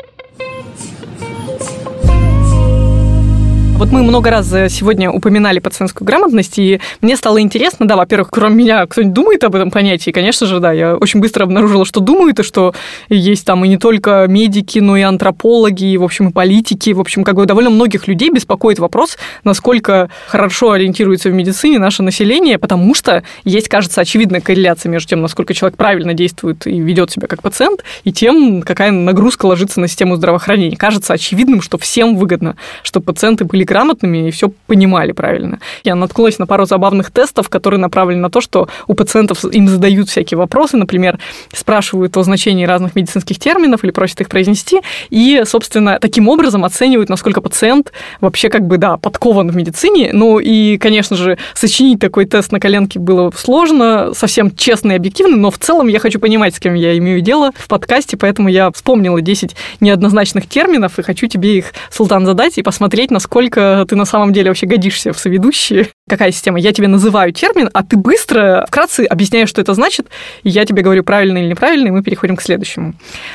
Вот 3.82 3.90
мы 3.92 4.04
много 4.04 4.30
раз 4.30 4.48
сегодня 4.48 5.10
упоминали 5.10 5.58
пациентскую 5.58 6.06
грамотность, 6.06 6.60
и 6.60 6.80
мне 7.02 7.18
стало 7.18 7.42
интересно, 7.42 7.88
да, 7.88 7.96
во-первых, 7.96 8.30
кроме 8.30 8.54
меня, 8.54 8.86
кто-нибудь 8.86 9.14
думает 9.16 9.44
об 9.44 9.56
этом 9.56 9.72
понятии, 9.72 10.12
конечно 10.12 10.46
же, 10.46 10.60
да, 10.60 10.72
я 10.72 10.96
очень 10.96 11.20
быстро 11.20 11.46
обнаружила, 11.46 11.84
что 11.84 12.00
думают, 12.00 12.38
и 12.40 12.44
что 12.44 12.76
есть 13.10 13.44
там 13.44 13.66
и 13.66 13.68
не 13.68 13.78
только 13.78 14.28
медики, 14.30 14.78
но 14.78 14.98
и 14.98 15.02
антропологи, 15.02 15.86
и, 15.86 15.98
в 15.98 16.04
общем, 16.04 16.30
и 16.30 16.32
политики, 16.32 16.92
в 16.92 17.00
общем, 17.00 17.24
как 17.24 17.34
бы 17.34 17.48
довольно 17.48 17.72
многих 17.72 18.08
людей 18.08 18.30
беспокоит 18.30 18.78
вопрос, 18.78 19.18
насколько 19.44 20.12
хорошо 20.28 20.74
ориентируется 20.74 21.30
в 21.30 21.34
медицине 21.34 21.80
наше 21.80 22.04
население, 22.04 22.60
потому 22.60 22.94
что 22.94 23.24
есть, 23.46 23.68
кажется, 23.68 24.02
очевидная 24.02 24.42
корреляция 24.42 24.92
между 24.92 25.10
тем, 25.10 25.24
насколько 25.24 25.56
человек 25.56 25.76
правильно 25.76 26.14
действует 26.14 26.68
и 26.68 26.80
ведет 26.80 27.10
себя 27.10 27.26
как 27.26 27.42
пациент, 27.42 27.84
и 28.04 28.14
тем, 28.14 28.62
какая 28.62 28.92
нагрузка 28.92 29.48
ложится 29.48 29.80
на 29.80 29.88
систему 29.88 30.18
здравоохранения. 30.18 30.78
Кажется 30.78 31.14
очевидным, 31.14 31.64
что 31.64 31.80
всем 31.80 32.16
выгодно, 32.16 32.58
что 32.84 33.02
пациенты 33.02 33.44
были 33.44 33.71
грамотными 33.72 34.28
и 34.28 34.32
все 34.32 34.52
понимали 34.68 35.14
правильно. 35.14 35.60
Я 35.86 35.96
наткнулась 35.96 36.40
на 36.40 36.46
пару 36.46 36.66
забавных 36.66 37.10
тестов, 37.10 37.48
которые 37.48 37.80
направлены 37.80 38.22
на 38.22 38.30
то, 38.30 38.42
что 38.42 38.68
у 38.88 38.94
пациентов 38.96 39.46
им 39.46 39.70
задают 39.70 40.10
всякие 40.10 40.38
вопросы, 40.38 40.76
например, 40.76 41.20
спрашивают 41.54 42.18
о 42.18 42.24
значении 42.24 42.66
разных 42.66 42.96
медицинских 42.96 43.40
терминов 43.40 43.86
или 43.86 43.92
просят 43.92 44.20
их 44.20 44.28
произнести, 44.28 44.82
и, 45.10 45.44
собственно, 45.46 46.00
таким 46.02 46.28
образом 46.28 46.66
оценивают, 46.66 47.10
насколько 47.10 47.40
пациент 47.40 47.94
вообще 48.20 48.50
как 48.50 48.68
бы, 48.68 48.78
да, 48.78 48.98
подкован 48.98 49.50
в 49.50 49.56
медицине. 49.56 50.10
Ну 50.12 50.40
и, 50.40 50.78
конечно 50.78 51.16
же, 51.16 51.38
сочинить 51.54 52.00
такой 52.00 52.26
тест 52.26 52.52
на 52.52 52.60
коленке 52.60 53.00
было 53.00 53.32
сложно, 53.32 54.14
совсем 54.14 54.54
честно 54.54 54.92
и 54.92 54.96
объективно, 54.96 55.38
но 55.38 55.50
в 55.50 55.58
целом 55.58 55.88
я 55.88 56.00
хочу 56.00 56.20
понимать, 56.20 56.56
с 56.56 56.60
кем 56.60 56.74
я 56.74 56.98
имею 56.98 57.22
дело 57.22 57.52
в 57.56 57.70
подкасте, 57.70 58.18
поэтому 58.18 58.50
я 58.50 58.70
вспомнила 58.72 59.22
10 59.22 59.56
неоднозначных 59.80 60.50
терминов 60.50 61.00
и 61.00 61.04
хочу 61.04 61.28
тебе 61.28 61.58
их, 61.58 61.74
Султан, 61.90 62.26
задать 62.26 62.58
и 62.58 62.64
посмотреть, 62.64 63.12
насколько 63.12 63.51
ты 63.56 63.96
на 63.96 64.06
самом 64.06 64.34
деле 64.34 64.50
вообще 64.50 64.66
годишься 64.66 65.14
в 65.14 65.20
соведущие. 65.20 65.90
Какая 66.10 66.32
система? 66.32 66.60
Я 66.60 66.74
тебе 66.74 66.88
называю 66.88 67.32
термин, 67.32 67.70
а 67.74 67.84
ты 67.84 67.98
быстро, 67.98 68.66
вкратце 68.68 69.06
объясняешь, 69.06 69.50
что 69.50 69.62
это 69.62 69.74
значит, 69.74 70.08
и 70.44 70.50
я 70.50 70.66
тебе 70.66 70.84
говорю 70.84 71.04
правильно 71.04 71.38
или 71.38 71.48
неправильно, 71.48 71.88
и 71.88 71.92
мы 71.92 72.04
переходим 72.04 72.36
к 72.36 72.42
следующему. 72.42 72.94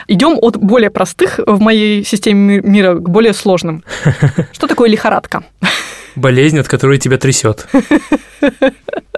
Идем 0.09 0.39
от 0.41 0.57
более 0.57 0.91
простых 0.91 1.41
в 1.47 1.61
моей 1.61 2.05
системе 2.05 2.61
мира 2.61 2.95
к 2.95 3.09
более 3.09 3.33
сложным. 3.33 3.85
Что 4.53 4.67
такое 4.67 4.89
лихорадка? 4.89 5.45
Болезнь, 6.17 6.59
от 6.59 6.69
которой 6.69 6.99
тебя 6.99 7.19
трясет. 7.19 7.69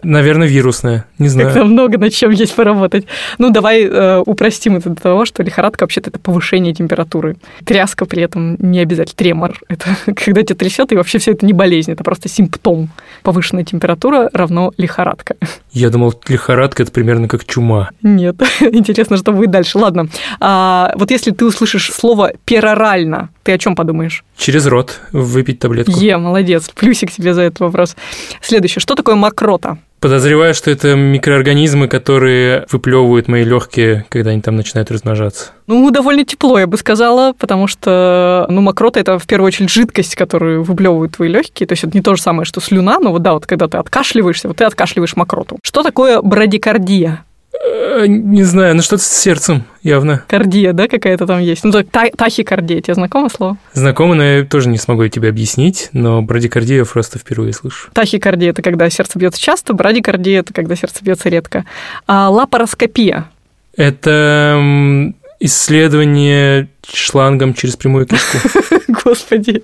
Наверное, 0.02 0.46
вирусная, 0.46 1.06
не 1.18 1.28
знаю. 1.28 1.48
Как-то 1.48 1.64
много 1.64 1.98
над 1.98 2.12
чем 2.12 2.30
есть 2.30 2.54
поработать. 2.54 3.06
Ну, 3.38 3.50
давай 3.50 3.82
э, 3.84 4.22
упростим 4.24 4.76
это 4.76 4.90
до 4.90 5.02
того, 5.02 5.24
что 5.24 5.42
лихорадка 5.42 5.84
вообще-то 5.84 6.10
это 6.10 6.18
повышение 6.18 6.72
температуры. 6.74 7.36
Тряска 7.64 8.06
при 8.06 8.22
этом 8.22 8.56
не 8.58 8.80
обязательно. 8.80 9.16
Тремор– 9.16 9.58
это 9.68 9.96
когда 10.14 10.42
тебя 10.42 10.56
трясет, 10.56 10.92
и 10.92 10.96
вообще 10.96 11.18
все 11.18 11.32
это 11.32 11.44
не 11.44 11.52
болезнь, 11.52 11.92
это 11.92 12.04
просто 12.04 12.28
симптом. 12.28 12.90
Повышенная 13.22 13.64
температура 13.64 14.30
равно 14.32 14.72
лихорадка. 14.76 15.36
Я 15.78 15.90
думал, 15.90 16.12
лихорадка– 16.26 16.82
это 16.84 16.90
примерно 16.90 17.28
как 17.28 17.44
чума. 17.44 17.90
Нет, 18.02 18.34
интересно, 18.60 19.16
что 19.16 19.30
будет 19.30 19.52
дальше. 19.52 19.78
Ладно, 19.78 20.08
а, 20.40 20.92
вот 20.96 21.12
если 21.12 21.30
ты 21.30 21.44
услышишь 21.44 21.92
слово 21.92 22.32
«перорально», 22.44 23.28
ты 23.44 23.52
о 23.52 23.58
чем 23.58 23.76
подумаешь? 23.76 24.24
Через 24.36 24.66
рот 24.66 25.00
выпить 25.12 25.60
таблетку. 25.60 25.92
Е, 25.92 26.16
молодец. 26.16 26.68
Плюсик 26.74 27.12
тебе 27.12 27.32
за 27.32 27.42
этот 27.42 27.60
вопрос. 27.60 27.94
Следующее. 28.40 28.80
Что 28.80 28.96
такое 28.96 29.14
мокрота? 29.14 29.78
Подозреваю, 30.00 30.54
что 30.54 30.70
это 30.70 30.94
микроорганизмы, 30.94 31.88
которые 31.88 32.66
выплевывают 32.70 33.26
мои 33.26 33.42
легкие, 33.42 34.04
когда 34.10 34.30
они 34.30 34.40
там 34.40 34.54
начинают 34.54 34.92
размножаться. 34.92 35.50
Ну, 35.66 35.90
довольно 35.90 36.24
тепло, 36.24 36.58
я 36.58 36.68
бы 36.68 36.76
сказала, 36.76 37.32
потому 37.32 37.66
что, 37.66 38.46
ну, 38.48 38.60
мокрота– 38.60 39.00
это 39.00 39.18
в 39.18 39.26
первую 39.26 39.48
очередь 39.48 39.70
жидкость, 39.70 40.14
которую 40.14 40.62
выплевывают 40.62 41.16
твои 41.16 41.28
легкие. 41.28 41.66
То 41.66 41.72
есть 41.72 41.82
это 41.82 41.96
не 41.96 42.02
то 42.02 42.14
же 42.14 42.22
самое, 42.22 42.44
что 42.44 42.60
слюна, 42.60 43.00
но 43.00 43.10
вот 43.10 43.22
да, 43.22 43.34
вот 43.34 43.46
когда 43.46 43.66
ты 43.66 43.76
откашливаешься, 43.78 44.46
вот 44.46 44.58
ты 44.58 44.64
откашливаешь 44.64 45.16
мокроту. 45.16 45.58
Что 45.62 45.82
такое 45.82 46.22
брадикардия? 46.22 47.24
Э, 47.68 48.06
не 48.06 48.42
знаю, 48.44 48.76
ну 48.76 48.82
что-то 48.82 49.02
с 49.02 49.08
сердцем 49.08 49.64
явно. 49.82 50.24
Кардия, 50.28 50.72
да, 50.72 50.88
какая-то 50.88 51.26
там 51.26 51.40
есть? 51.40 51.64
Ну, 51.64 51.72
так, 51.72 51.88
та- 51.90 52.10
тахикардия, 52.16 52.80
тебе 52.80 52.94
знакомо 52.94 53.28
слово? 53.28 53.56
Знакомо, 53.72 54.14
но 54.14 54.22
я 54.22 54.44
тоже 54.44 54.68
не 54.68 54.78
смогу 54.78 55.06
тебе 55.08 55.28
объяснить, 55.28 55.90
но 55.92 56.22
брадикардию 56.22 56.86
просто 56.86 57.18
впервые 57.18 57.52
слышу. 57.52 57.90
Тахикардия– 57.92 58.50
это 58.50 58.62
когда 58.62 58.88
сердце 58.90 59.18
бьется 59.18 59.40
часто, 59.40 59.74
брадикардия– 59.74 60.40
это 60.40 60.52
когда 60.52 60.76
сердце 60.76 61.04
бьется 61.04 61.28
редко. 61.28 61.64
А 62.06 62.30
лапароскопия? 62.30 63.28
Это 63.76 65.12
исследование 65.40 66.68
шлангом 66.92 67.54
через 67.54 67.76
прямую 67.76 68.06
кишку. 68.06 68.38
Господи. 69.04 69.62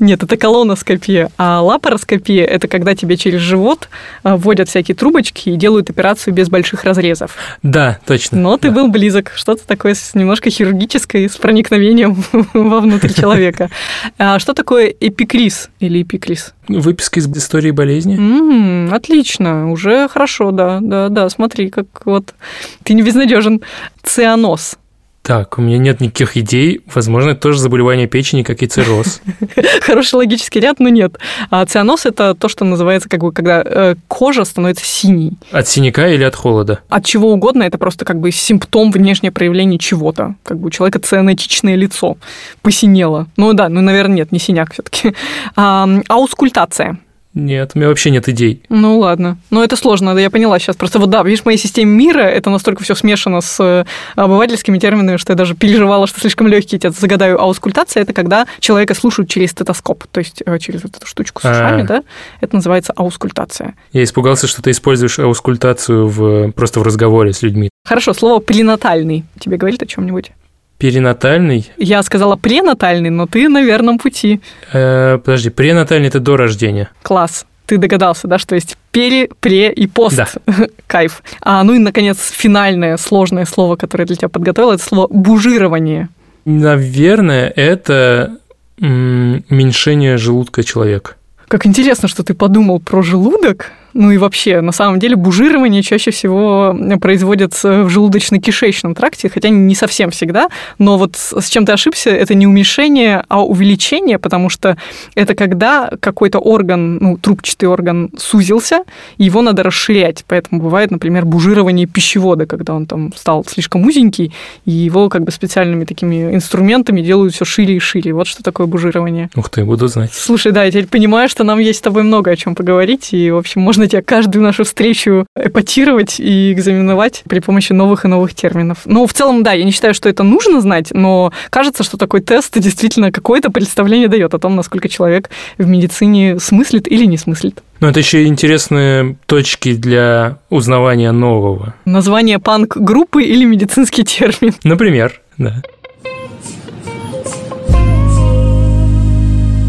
Нет, 0.00 0.22
это 0.22 0.36
колоноскопия. 0.36 1.30
А 1.36 1.60
лапароскопия– 1.62 2.44
это 2.46 2.68
когда 2.68 2.94
тебе 2.94 3.16
через 3.16 3.40
живот 3.40 3.88
а, 4.22 4.36
вводят 4.36 4.68
всякие 4.68 4.94
трубочки 4.94 5.50
и 5.50 5.56
делают 5.56 5.90
операцию 5.90 6.34
без 6.34 6.48
больших 6.48 6.84
разрезов. 6.84 7.36
Да, 7.62 7.98
точно. 8.06 8.38
Но 8.38 8.56
ты 8.56 8.68
да. 8.68 8.74
был 8.74 8.88
близок. 8.88 9.32
Что-то 9.34 9.66
такое 9.66 9.94
с 9.94 10.14
немножко 10.14 10.50
хирургическое, 10.50 11.28
с 11.28 11.36
проникновением 11.36 12.22
вовнутрь 12.52 13.12
человека. 13.12 13.70
А 14.18 14.38
что 14.38 14.54
такое 14.54 14.86
эпикриз 14.88 15.70
или 15.80 16.02
эпикриз? 16.02 16.54
Выписка 16.68 17.20
из 17.20 17.28
истории 17.28 17.70
болезни. 17.70 18.16
М-м, 18.16 18.92
отлично, 18.92 19.70
уже 19.70 20.08
хорошо, 20.08 20.50
да, 20.50 20.80
да, 20.80 21.08
да. 21.08 21.28
Смотри, 21.28 21.70
как 21.70 21.86
вот 22.04 22.34
ты 22.82 22.94
не 22.94 23.02
безнадежен. 23.02 23.62
Цианоз. 24.02 24.78
Так, 25.26 25.58
у 25.58 25.60
меня 25.60 25.78
нет 25.78 26.00
никаких 26.00 26.36
идей. 26.36 26.82
Возможно, 26.94 27.30
это 27.30 27.40
тоже 27.40 27.58
заболевание 27.58 28.06
печени, 28.06 28.44
как 28.44 28.62
и 28.62 28.66
цирроз. 28.68 29.20
Хороший 29.80 30.14
логический 30.14 30.60
ряд, 30.60 30.78
но 30.78 30.88
нет. 30.88 31.18
А 31.50 31.66
цианоз– 31.66 32.04
это 32.06 32.36
то, 32.36 32.48
что 32.48 32.64
называется, 32.64 33.08
как 33.08 33.22
бы, 33.22 33.32
когда 33.32 33.60
э, 33.60 33.96
кожа 34.06 34.44
становится 34.44 34.84
синей. 34.84 35.32
От 35.50 35.66
синяка 35.66 36.06
или 36.06 36.22
от 36.22 36.36
холода? 36.36 36.78
От 36.88 37.04
чего 37.04 37.32
угодно, 37.32 37.64
это 37.64 37.76
просто 37.76 38.04
как 38.04 38.20
бы 38.20 38.30
симптом 38.30 38.92
внешнее 38.92 39.32
проявления 39.32 39.78
чего-то. 39.78 40.36
Как 40.44 40.60
бы 40.60 40.68
у 40.68 40.70
человека 40.70 41.00
цианотичное 41.00 41.74
лицо 41.74 42.18
посинело. 42.62 43.26
Ну 43.36 43.52
да, 43.52 43.68
ну, 43.68 43.80
наверное, 43.80 44.18
нет, 44.18 44.30
не 44.30 44.38
синяк 44.38 44.74
все 44.74 44.84
таки 44.84 45.12
А, 45.56 45.88
аускультация. 46.06 47.00
Нет, 47.36 47.72
у 47.74 47.78
меня 47.78 47.88
вообще 47.88 48.10
нет 48.10 48.30
идей. 48.30 48.62
Ну 48.70 48.98
ладно. 48.98 49.36
Но 49.50 49.62
это 49.62 49.76
сложно, 49.76 50.16
я 50.16 50.30
поняла 50.30 50.58
сейчас. 50.58 50.74
Просто 50.74 50.98
вот 50.98 51.10
да, 51.10 51.22
видишь, 51.22 51.42
в 51.42 51.44
моей 51.44 51.58
системе 51.58 51.92
мира 51.92 52.22
это 52.22 52.48
настолько 52.48 52.82
все 52.82 52.94
смешано 52.94 53.42
с 53.42 53.62
э, 53.62 53.84
обывательскими 54.14 54.78
терминами, 54.78 55.18
что 55.18 55.34
я 55.34 55.36
даже 55.36 55.54
переживала, 55.54 56.06
что 56.06 56.18
слишком 56.18 56.46
легкие 56.46 56.80
тебя 56.80 56.92
загадаю. 56.92 57.38
Аускультация 57.38 58.02
это 58.02 58.14
когда 58.14 58.46
человека 58.58 58.94
слушают 58.94 59.28
через 59.28 59.50
стетоскоп, 59.50 60.04
то 60.10 60.18
есть 60.18 60.42
э, 60.46 60.58
через 60.58 60.82
вот 60.82 60.96
эту 60.96 61.06
штучку 61.06 61.42
с 61.42 61.44
ушами, 61.44 61.82
да? 61.82 62.02
Это 62.40 62.56
называется 62.56 62.94
аускультация. 62.96 63.74
Я 63.92 64.02
испугался, 64.02 64.46
что 64.46 64.62
ты 64.62 64.70
используешь 64.70 65.18
аускультацию 65.18 66.08
в, 66.08 66.52
просто 66.52 66.80
в 66.80 66.84
разговоре 66.84 67.34
с 67.34 67.42
людьми. 67.42 67.68
Хорошо, 67.84 68.14
слово 68.14 68.40
пренатальный 68.40 69.24
тебе 69.38 69.58
говорит 69.58 69.82
о 69.82 69.86
чем-нибудь? 69.86 70.32
Перинатальный? 70.78 71.70
Я 71.78 72.02
сказала 72.02 72.36
пренатальный, 72.36 73.10
но 73.10 73.26
ты 73.26 73.48
на 73.48 73.62
верном 73.62 73.98
пути. 73.98 74.40
Э, 74.72 75.18
подожди, 75.18 75.50
пренатальный 75.50 76.08
это 76.08 76.20
до 76.20 76.36
рождения. 76.36 76.90
Класс. 77.02 77.46
Ты 77.66 77.78
догадался, 77.78 78.28
да, 78.28 78.38
что 78.38 78.54
есть 78.54 78.76
пере, 78.92 79.28
пре 79.40 79.72
и 79.72 79.86
пост. 79.88 80.16
Да. 80.16 80.28
Кайф. 80.86 81.22
А, 81.40 81.64
ну 81.64 81.74
и, 81.74 81.78
наконец, 81.78 82.18
финальное 82.30 82.96
сложное 82.96 83.44
слово, 83.44 83.76
которое 83.76 84.02
я 84.04 84.06
для 84.06 84.16
тебя 84.16 84.28
подготовила, 84.28 84.74
это 84.74 84.82
слово 84.84 85.08
бужирование. 85.10 86.08
Наверное, 86.44 87.52
это 87.56 88.36
м, 88.80 89.44
уменьшение 89.50 90.16
желудка 90.16 90.62
человека. 90.62 91.14
Как 91.48 91.66
интересно, 91.66 92.08
что 92.08 92.22
ты 92.22 92.34
подумал 92.34 92.78
про 92.80 93.02
желудок. 93.02 93.72
Ну 93.98 94.10
и 94.10 94.18
вообще, 94.18 94.60
на 94.60 94.72
самом 94.72 94.98
деле, 94.98 95.16
бужирование 95.16 95.82
чаще 95.82 96.10
всего 96.10 96.76
производится 97.00 97.82
в 97.82 97.88
желудочно-кишечном 97.88 98.94
тракте, 98.94 99.30
хотя 99.30 99.48
не 99.48 99.74
совсем 99.74 100.10
всегда. 100.10 100.48
Но 100.78 100.98
вот 100.98 101.16
с 101.16 101.48
чем 101.48 101.64
ты 101.64 101.72
ошибся, 101.72 102.10
это 102.10 102.34
не 102.34 102.46
уменьшение, 102.46 103.24
а 103.28 103.42
увеличение, 103.42 104.18
потому 104.18 104.50
что 104.50 104.76
это 105.14 105.34
когда 105.34 105.90
какой-то 105.98 106.38
орган, 106.38 106.98
ну, 106.98 107.16
трубчатый 107.16 107.70
орган 107.70 108.10
сузился, 108.18 108.80
его 109.16 109.40
надо 109.40 109.62
расширять. 109.62 110.26
Поэтому 110.28 110.60
бывает, 110.60 110.90
например, 110.90 111.24
бужирование 111.24 111.86
пищевода, 111.86 112.44
когда 112.44 112.74
он 112.74 112.84
там 112.84 113.14
стал 113.16 113.46
слишком 113.48 113.82
узенький, 113.86 114.34
и 114.66 114.72
его 114.72 115.08
как 115.08 115.24
бы 115.24 115.32
специальными 115.32 115.86
такими 115.86 116.34
инструментами 116.34 117.00
делают 117.00 117.32
все 117.32 117.46
шире 117.46 117.76
и 117.76 117.78
шире. 117.78 118.12
Вот 118.12 118.26
что 118.26 118.42
такое 118.42 118.66
бужирование. 118.66 119.30
Ух 119.34 119.48
ты, 119.48 119.64
буду 119.64 119.88
знать. 119.88 120.12
Слушай, 120.12 120.52
да, 120.52 120.64
я 120.64 120.70
теперь 120.70 120.86
понимаю, 120.86 121.30
что 121.30 121.44
нам 121.44 121.58
есть 121.60 121.78
с 121.78 121.82
тобой 121.82 122.02
много 122.02 122.30
о 122.30 122.36
чем 122.36 122.54
поговорить, 122.54 123.14
и, 123.14 123.30
в 123.30 123.38
общем, 123.38 123.62
можно 123.62 123.85
тебя 123.86 124.02
каждую 124.02 124.42
нашу 124.42 124.64
встречу 124.64 125.26
эпатировать 125.36 126.20
и 126.20 126.52
экзаменовать 126.52 127.22
при 127.28 127.40
помощи 127.40 127.72
новых 127.72 128.04
и 128.04 128.08
новых 128.08 128.34
терминов. 128.34 128.78
Ну, 128.84 129.06
в 129.06 129.12
целом, 129.12 129.42
да, 129.42 129.52
я 129.52 129.64
не 129.64 129.70
считаю, 129.70 129.94
что 129.94 130.08
это 130.08 130.22
нужно 130.22 130.60
знать, 130.60 130.88
но 130.92 131.32
кажется, 131.50 131.82
что 131.82 131.96
такой 131.96 132.20
тест 132.20 132.58
действительно 132.58 133.12
какое-то 133.12 133.50
представление 133.50 134.08
дает 134.08 134.34
о 134.34 134.38
том, 134.38 134.56
насколько 134.56 134.88
человек 134.88 135.30
в 135.58 135.66
медицине 135.66 136.38
смыслит 136.38 136.90
или 136.90 137.04
не 137.04 137.16
смыслит. 137.16 137.62
Ну, 137.80 137.88
это 137.88 138.00
еще 138.00 138.24
интересные 138.24 139.16
точки 139.26 139.74
для 139.74 140.38
узнавания 140.48 141.12
нового. 141.12 141.74
Название 141.84 142.38
панк-группы 142.38 143.22
или 143.22 143.44
медицинский 143.44 144.02
термин. 144.02 144.54
Например, 144.64 145.20
да. 145.36 145.62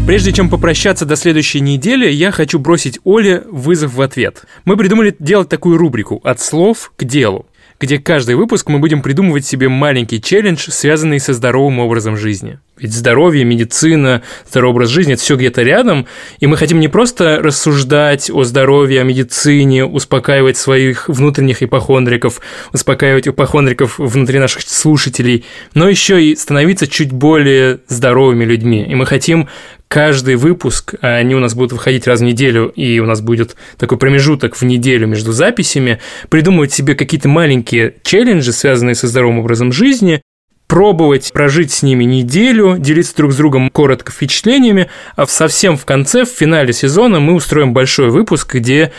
Прежде 0.08 0.32
чем 0.32 0.48
попрощаться 0.48 1.04
до 1.04 1.16
следующей 1.16 1.60
недели, 1.60 2.08
я 2.08 2.30
хочу 2.30 2.58
бросить 2.58 2.98
Оле 3.04 3.42
вызов 3.50 3.92
в 3.92 4.00
ответ. 4.00 4.44
Мы 4.64 4.78
придумали 4.78 5.14
делать 5.18 5.50
такую 5.50 5.76
рубрику 5.76 6.22
«От 6.24 6.40
слов 6.40 6.92
к 6.96 7.04
делу», 7.04 7.44
где 7.78 7.98
каждый 7.98 8.34
выпуск 8.34 8.70
мы 8.70 8.78
будем 8.78 9.02
придумывать 9.02 9.44
себе 9.44 9.68
маленький 9.68 10.20
челлендж, 10.20 10.70
связанный 10.70 11.20
со 11.20 11.34
здоровым 11.34 11.78
образом 11.80 12.16
жизни. 12.16 12.58
Ведь 12.78 12.94
здоровье, 12.94 13.44
медицина, 13.44 14.22
здоровый 14.48 14.76
образ 14.76 14.88
жизни– 14.88 15.12
это 15.14 15.22
все 15.22 15.36
где-то 15.36 15.62
рядом, 15.62 16.06
и 16.40 16.46
мы 16.46 16.56
хотим 16.56 16.80
не 16.80 16.88
просто 16.88 17.40
рассуждать 17.42 18.30
о 18.30 18.44
здоровье, 18.44 19.02
о 19.02 19.04
медицине, 19.04 19.84
успокаивать 19.84 20.56
своих 20.56 21.08
внутренних 21.08 21.62
ипохондриков, 21.62 22.40
успокаивать 22.72 23.28
ипохондриков 23.28 23.98
внутри 23.98 24.38
наших 24.38 24.62
слушателей, 24.62 25.44
но 25.74 25.88
еще 25.88 26.22
и 26.24 26.34
становиться 26.34 26.86
чуть 26.86 27.12
более 27.12 27.80
здоровыми 27.88 28.44
людьми. 28.44 28.86
И 28.88 28.94
мы 28.94 29.06
хотим 29.06 29.48
каждый 29.88 30.36
выпуск, 30.36 30.94
а 31.00 31.16
они 31.16 31.34
у 31.34 31.40
нас 31.40 31.54
будут 31.54 31.72
выходить 31.72 32.06
раз 32.06 32.20
в 32.20 32.22
неделю, 32.22 32.68
и 32.68 33.00
у 33.00 33.06
нас 33.06 33.20
будет 33.20 33.56
такой 33.78 33.98
промежуток 33.98 34.54
в 34.54 34.62
неделю 34.62 35.06
между 35.06 35.32
записями, 35.32 35.98
придумывать 36.28 36.72
себе 36.72 36.94
какие-то 36.94 37.28
маленькие 37.28 37.94
челленджи, 38.02 38.52
связанные 38.52 38.94
со 38.94 39.08
здоровым 39.08 39.40
образом 39.40 39.72
жизни, 39.72 40.22
пробовать 40.66 41.32
прожить 41.32 41.72
с 41.72 41.82
ними 41.82 42.04
неделю, 42.04 42.76
делиться 42.78 43.16
друг 43.16 43.32
с 43.32 43.36
другом 43.36 43.70
коротко 43.70 44.12
впечатлениями, 44.12 44.88
а 45.16 45.26
совсем 45.26 45.76
в 45.78 45.84
конце, 45.86 46.24
в 46.24 46.28
финале 46.28 46.72
сезона 46.74 47.20
мы 47.20 47.34
устроим 47.34 47.72
большой 47.72 48.10
выпуск, 48.10 48.54
где 48.54 48.92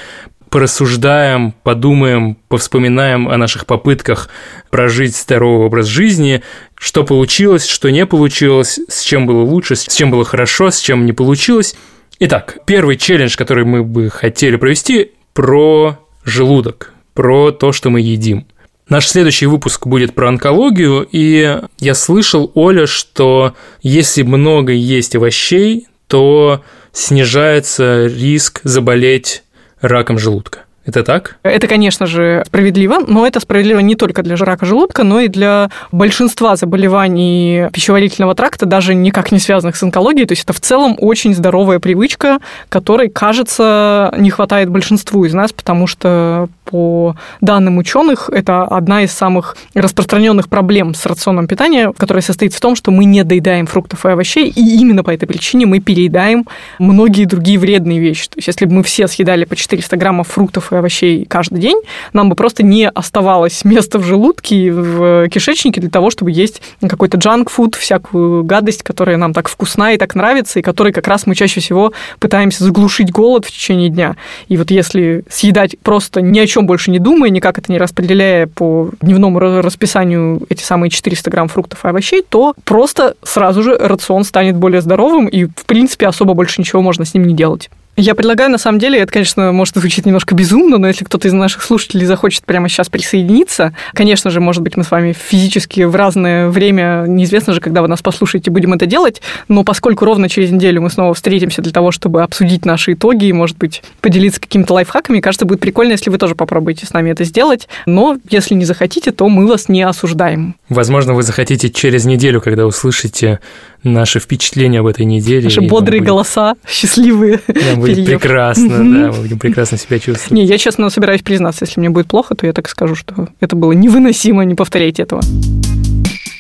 порассуждаем, 0.50 1.54
подумаем, 1.64 2.38
повспоминаем 2.48 3.30
о 3.30 3.38
наших 3.38 3.66
попытках 3.66 4.30
прожить 4.70 5.16
здоровый 5.16 5.68
образ 5.68 5.86
жизни, 5.86 6.42
что 6.76 7.04
получилось, 7.04 7.66
что 7.66 7.90
не 7.90 8.06
получилось, 8.06 8.80
с 8.88 9.02
чем 9.02 9.26
было 9.26 9.42
лучше, 9.42 9.76
с 9.76 9.88
чем 9.88 10.12
было 10.12 10.26
хорошо, 10.26 10.72
с 10.72 10.80
чем 10.80 11.06
не 11.06 11.14
получилось. 11.14 11.76
Итак, 12.20 12.58
первый 12.66 12.98
челлендж, 12.98 13.36
который 13.38 13.66
мы 13.66 13.84
бы 13.84 14.10
хотели 14.10 14.56
провести, 14.56 15.12
про 15.34 16.00
желудок, 16.24 16.94
про 17.14 17.52
то, 17.52 17.72
что 17.72 17.90
мы 17.90 18.02
едим– 18.02 18.46
Наш 18.90 19.08
следующий 19.08 19.46
выпуск 19.46 19.86
будет 19.86 20.16
про 20.16 20.30
онкологию, 20.30 21.08
и 21.12 21.60
я 21.80 21.94
слышал, 21.94 22.52
Оля, 22.56 22.88
что 22.88 23.54
если 23.84 24.24
много 24.24 24.74
есть 24.74 25.16
овощей, 25.16 25.88
то 26.08 26.64
снижается 26.92 28.08
риск 28.08 28.62
заболеть 28.64 29.44
раком 29.82 30.18
желудка. 30.18 30.60
Это 30.86 31.04
так? 31.04 31.38
Это, 31.44 31.68
конечно 31.68 32.08
же, 32.08 32.44
справедливо, 32.48 33.00
но 33.06 33.28
это 33.28 33.40
справедливо 33.40 33.80
не 33.80 33.96
только 33.96 34.24
для 34.24 34.36
рака 34.38 34.66
желудка, 34.66 35.04
но 35.04 35.20
и 35.20 35.28
для 35.28 35.70
большинства 35.92 36.56
заболеваний 36.56 37.70
пищеварительного 37.72 38.34
тракта, 38.34 38.66
даже 38.66 38.96
никак 38.96 39.32
не 39.32 39.38
связанных 39.38 39.76
с 39.76 39.84
онкологией. 39.84 40.26
То 40.26 40.32
есть 40.32 40.46
это 40.46 40.54
в 40.54 40.60
целом 40.60 40.96
очень 41.00 41.36
здоровая 41.36 41.80
привычка, 41.80 42.40
которой, 42.70 43.10
кажется, 43.10 44.12
не 44.18 44.32
хватает 44.32 44.70
большинству 44.70 45.26
из 45.26 45.34
нас, 45.34 45.52
потому 45.54 45.86
что 45.86 46.50
по 46.70 47.16
данным 47.42 47.78
ученых, 47.78 48.30
это 48.32 48.64
одна 48.64 49.04
из 49.04 49.12
самых 49.12 49.58
распространенных 49.74 50.50
проблем 50.50 50.94
с 50.94 51.06
рационом 51.06 51.48
питания, 51.48 51.92
которая 51.98 52.22
состоит 52.22 52.54
в 52.54 52.60
том, 52.60 52.76
что 52.76 52.92
мы 52.92 53.06
не 53.06 53.24
доедаем 53.24 53.66
фруктов 53.66 54.06
и 54.06 54.10
овощей, 54.10 54.50
и 54.50 54.80
именно 54.80 55.04
по 55.04 55.10
этой 55.10 55.26
причине 55.26 55.66
мы 55.66 55.80
переедаем 55.80 56.46
многие 56.78 57.26
другие 57.26 57.58
вредные 57.58 58.00
вещи. 58.00 58.28
То 58.30 58.38
есть 58.38 58.48
если 58.48 58.66
бы 58.66 58.74
мы 58.74 58.84
все 58.84 59.08
съедали 59.08 59.46
по 59.46 59.56
400 59.56 59.98
граммов 59.98 60.28
фруктов 60.28 60.72
и 60.72 60.76
овощей 60.76 61.26
каждый 61.26 61.60
день, 61.60 61.82
нам 62.14 62.30
бы 62.30 62.36
просто 62.36 62.64
не 62.64 62.88
оставалось 62.88 63.66
места 63.66 63.98
в 63.98 64.04
желудке 64.04 64.56
и 64.56 64.70
в 64.70 65.28
кишечнике 65.30 65.82
для 65.82 65.90
того, 65.90 66.12
чтобы 66.12 66.32
есть 66.32 66.62
какой-то 66.82 67.18
джанк-фуд, 67.18 67.76
всякую 67.76 68.44
гадость, 68.44 68.84
которая 68.84 69.18
нам 69.18 69.34
так 69.34 69.50
вкусна 69.50 69.94
и 69.94 69.98
так 69.98 70.14
нравится, 70.14 70.60
и 70.60 70.62
которой 70.62 70.94
как 70.94 71.08
раз 71.08 71.26
мы 71.26 71.34
чаще 71.34 71.62
всего 71.62 71.94
пытаемся 72.20 72.64
заглушить 72.64 73.12
голод 73.12 73.46
в 73.46 73.52
течение 73.52 73.90
дня. 73.90 74.16
И 74.50 74.58
вот 74.58 74.70
если 74.70 75.24
съедать 75.30 75.80
просто 75.80 76.22
ни 76.22 76.38
о 76.38 76.46
чем 76.46 76.59
чем 76.60 76.68
больше 76.68 76.92
не 76.92 77.00
думая, 77.00 77.30
никак 77.30 77.58
это 77.58 77.72
не 77.72 77.78
распределяя 77.78 78.46
по 78.46 78.90
дневному 79.00 79.40
расписанию 79.40 80.42
эти 80.50 80.62
самые 80.62 80.90
400 80.90 81.32
грамм 81.32 81.48
фруктов 81.48 81.86
и 81.86 81.88
овощей, 81.88 82.22
то 82.28 82.54
просто 82.66 83.16
сразу 83.24 83.64
же 83.64 83.78
рацион 83.78 84.26
станет 84.26 84.58
более 84.58 84.82
здоровым, 84.82 85.28
и, 85.28 85.46
в 85.46 85.66
принципе, 85.66 86.08
особо 86.08 86.34
больше 86.34 86.60
ничего 86.60 86.82
можно 86.82 87.06
с 87.06 87.14
ним 87.14 87.24
не 87.24 87.34
делать. 87.34 87.70
Я 88.02 88.16
предлагаю, 88.16 88.50
на 88.50 88.58
самом 88.58 88.80
деле, 88.80 88.98
это, 89.00 89.12
конечно, 89.12 89.52
может 89.52 89.76
звучить 89.76 90.06
немножко 90.06 90.34
безумно, 90.34 90.78
но 90.78 90.88
если 90.88 91.04
кто-то 91.04 91.28
из 91.28 91.34
наших 91.34 91.62
слушателей 91.62 92.06
захочет 92.06 92.46
прямо 92.46 92.70
сейчас 92.70 92.88
присоединиться, 92.88 93.74
конечно 93.94 94.30
же, 94.30 94.40
может 94.40 94.64
быть, 94.64 94.78
мы 94.78 94.86
с 94.86 94.92
вами 94.92 95.12
физически 95.12 95.82
в 95.82 95.94
разное 95.98 96.48
время, 96.48 97.04
неизвестно 97.08 97.52
же, 97.52 97.60
когда 97.60 97.82
вы 97.82 97.90
нас 97.90 98.02
послушаете, 98.02 98.52
будем 98.52 98.72
это 98.72 98.86
делать, 98.86 99.22
но 99.50 99.66
поскольку 99.66 100.06
ровно 100.06 100.30
через 100.30 100.50
неделю 100.50 100.82
мы 100.82 100.90
снова 100.90 101.14
встретимся 101.14 101.62
для 101.62 101.74
того, 101.74 101.92
чтобы 101.92 102.24
обсудить 102.24 102.66
наши 102.66 102.94
итоги 102.94 103.26
и, 103.26 103.34
может 103.34 103.58
быть, 103.58 103.84
поделиться 104.00 104.40
какими-то 104.40 104.76
лайфхаками, 104.76 105.20
кажется, 105.20 105.46
будет 105.46 105.60
прикольно, 105.60 105.92
если 105.92 106.10
вы 106.10 106.18
тоже 106.18 106.36
попробуете 106.36 106.86
с 106.86 106.94
нами 106.94 107.10
это 107.10 107.26
сделать, 107.26 107.68
но 107.86 108.18
если 108.30 108.54
не 108.54 108.64
захотите, 108.64 109.12
то 109.12 109.28
мы 109.28 109.46
вас 109.46 109.68
не 109.68 109.82
осуждаем. 109.82 110.56
Возможно, 110.70 111.16
вы 111.16 111.24
захотите 111.24 111.70
через 111.70 112.06
неделю, 112.06 112.40
когда 112.40 112.66
услышите 112.66 113.40
наши 113.84 114.20
впечатления 114.20 114.80
об 114.80 114.88
этой 114.88 115.06
неделе. 115.06 115.44
Наши 115.44 115.62
бодрые 115.62 116.00
будет... 116.00 116.10
голоса, 116.10 116.56
счастливые. 116.68 117.42
Нам 117.48 117.82
будет 117.96 118.06
прекрасно, 118.06 118.70
да, 118.70 119.12
мы 119.12 119.22
будем 119.22 119.40
прекрасно 119.40 119.78
себя 119.78 120.00
чувствовать. 120.00 120.32
Не, 120.32 120.46
я 120.46 120.58
честно 120.58 120.90
собираюсь 120.90 121.22
признаться, 121.22 121.66
если 121.66 121.80
мне 121.80 121.90
будет 121.90 122.08
плохо, 122.08 122.36
то 122.36 122.46
я 122.46 122.54
так 122.54 122.70
скажу, 122.70 122.96
что 122.96 123.28
это 123.40 123.56
было 123.56 123.72
невыносимо, 123.72 124.44
не 124.44 124.56
повторяйте 124.56 125.04
этого. 125.04 125.22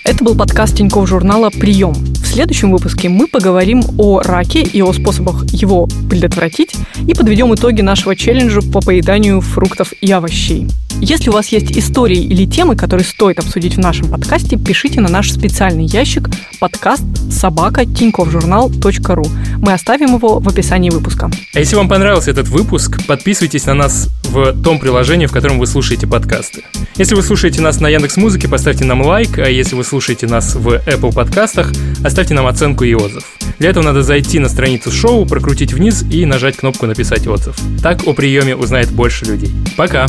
Это 0.05 0.23
был 0.23 0.35
подкаст 0.35 0.75
Тинькофф 0.75 1.07
журнала 1.07 1.51
«Прием». 1.51 1.93
В 1.93 2.25
следующем 2.25 2.71
выпуске 2.71 3.09
мы 3.09 3.27
поговорим 3.27 3.83
о 3.97 4.21
раке 4.21 4.61
и 4.61 4.81
о 4.81 4.91
способах 4.91 5.45
его 5.51 5.87
предотвратить 6.09 6.75
и 7.07 7.13
подведем 7.13 7.53
итоги 7.53 7.81
нашего 7.81 8.15
челленджа 8.15 8.61
по 8.61 8.81
поеданию 8.81 9.39
фруктов 9.41 9.93
и 10.01 10.11
овощей. 10.11 10.67
Если 11.01 11.29
у 11.29 11.33
вас 11.33 11.47
есть 11.49 11.77
истории 11.77 12.21
или 12.21 12.45
темы, 12.45 12.75
которые 12.75 13.05
стоит 13.05 13.39
обсудить 13.39 13.75
в 13.75 13.79
нашем 13.79 14.09
подкасте, 14.09 14.57
пишите 14.57 14.99
на 14.99 15.09
наш 15.09 15.31
специальный 15.31 15.85
ящик 15.85 16.29
подкаст 16.59 17.03
собака 17.31 17.85
ру. 19.15 19.25
Мы 19.59 19.73
оставим 19.73 20.15
его 20.15 20.39
в 20.39 20.47
описании 20.47 20.89
выпуска. 20.89 21.31
А 21.53 21.59
если 21.59 21.75
вам 21.75 21.87
понравился 21.87 22.31
этот 22.31 22.49
выпуск, 22.49 23.05
подписывайтесь 23.07 23.65
на 23.65 23.73
нас 23.73 24.09
в 24.23 24.61
том 24.61 24.79
приложении, 24.79 25.25
в 25.25 25.31
котором 25.31 25.57
вы 25.57 25.67
слушаете 25.67 26.05
подкасты. 26.05 26.63
Если 26.97 27.15
вы 27.15 27.23
слушаете 27.23 27.61
нас 27.61 27.79
на 27.79 27.87
Яндекс 27.87 28.17
Музыке, 28.17 28.47
поставьте 28.49 28.83
нам 28.83 29.01
лайк, 29.01 29.39
а 29.39 29.49
если 29.49 29.75
вы 29.75 29.85
слушаете 29.85 30.27
нас 30.27 30.55
в 30.55 30.67
Apple 30.67 31.13
подкастах, 31.13 31.71
оставьте 32.03 32.33
нам 32.33 32.45
оценку 32.45 32.83
и 32.83 32.93
отзыв. 32.93 33.23
Для 33.57 33.69
этого 33.69 33.83
надо 33.83 34.03
зайти 34.03 34.39
на 34.39 34.49
страницу 34.49 34.91
шоу, 34.91 35.25
прокрутить 35.25 35.73
вниз 35.73 36.03
и 36.11 36.25
нажать 36.25 36.57
кнопку 36.57 36.85
«Написать 36.85 37.25
отзыв». 37.27 37.55
Так 37.81 38.05
о 38.05 38.13
приеме 38.13 38.55
узнает 38.55 38.91
больше 38.91 39.25
людей. 39.25 39.51
Пока! 39.77 40.07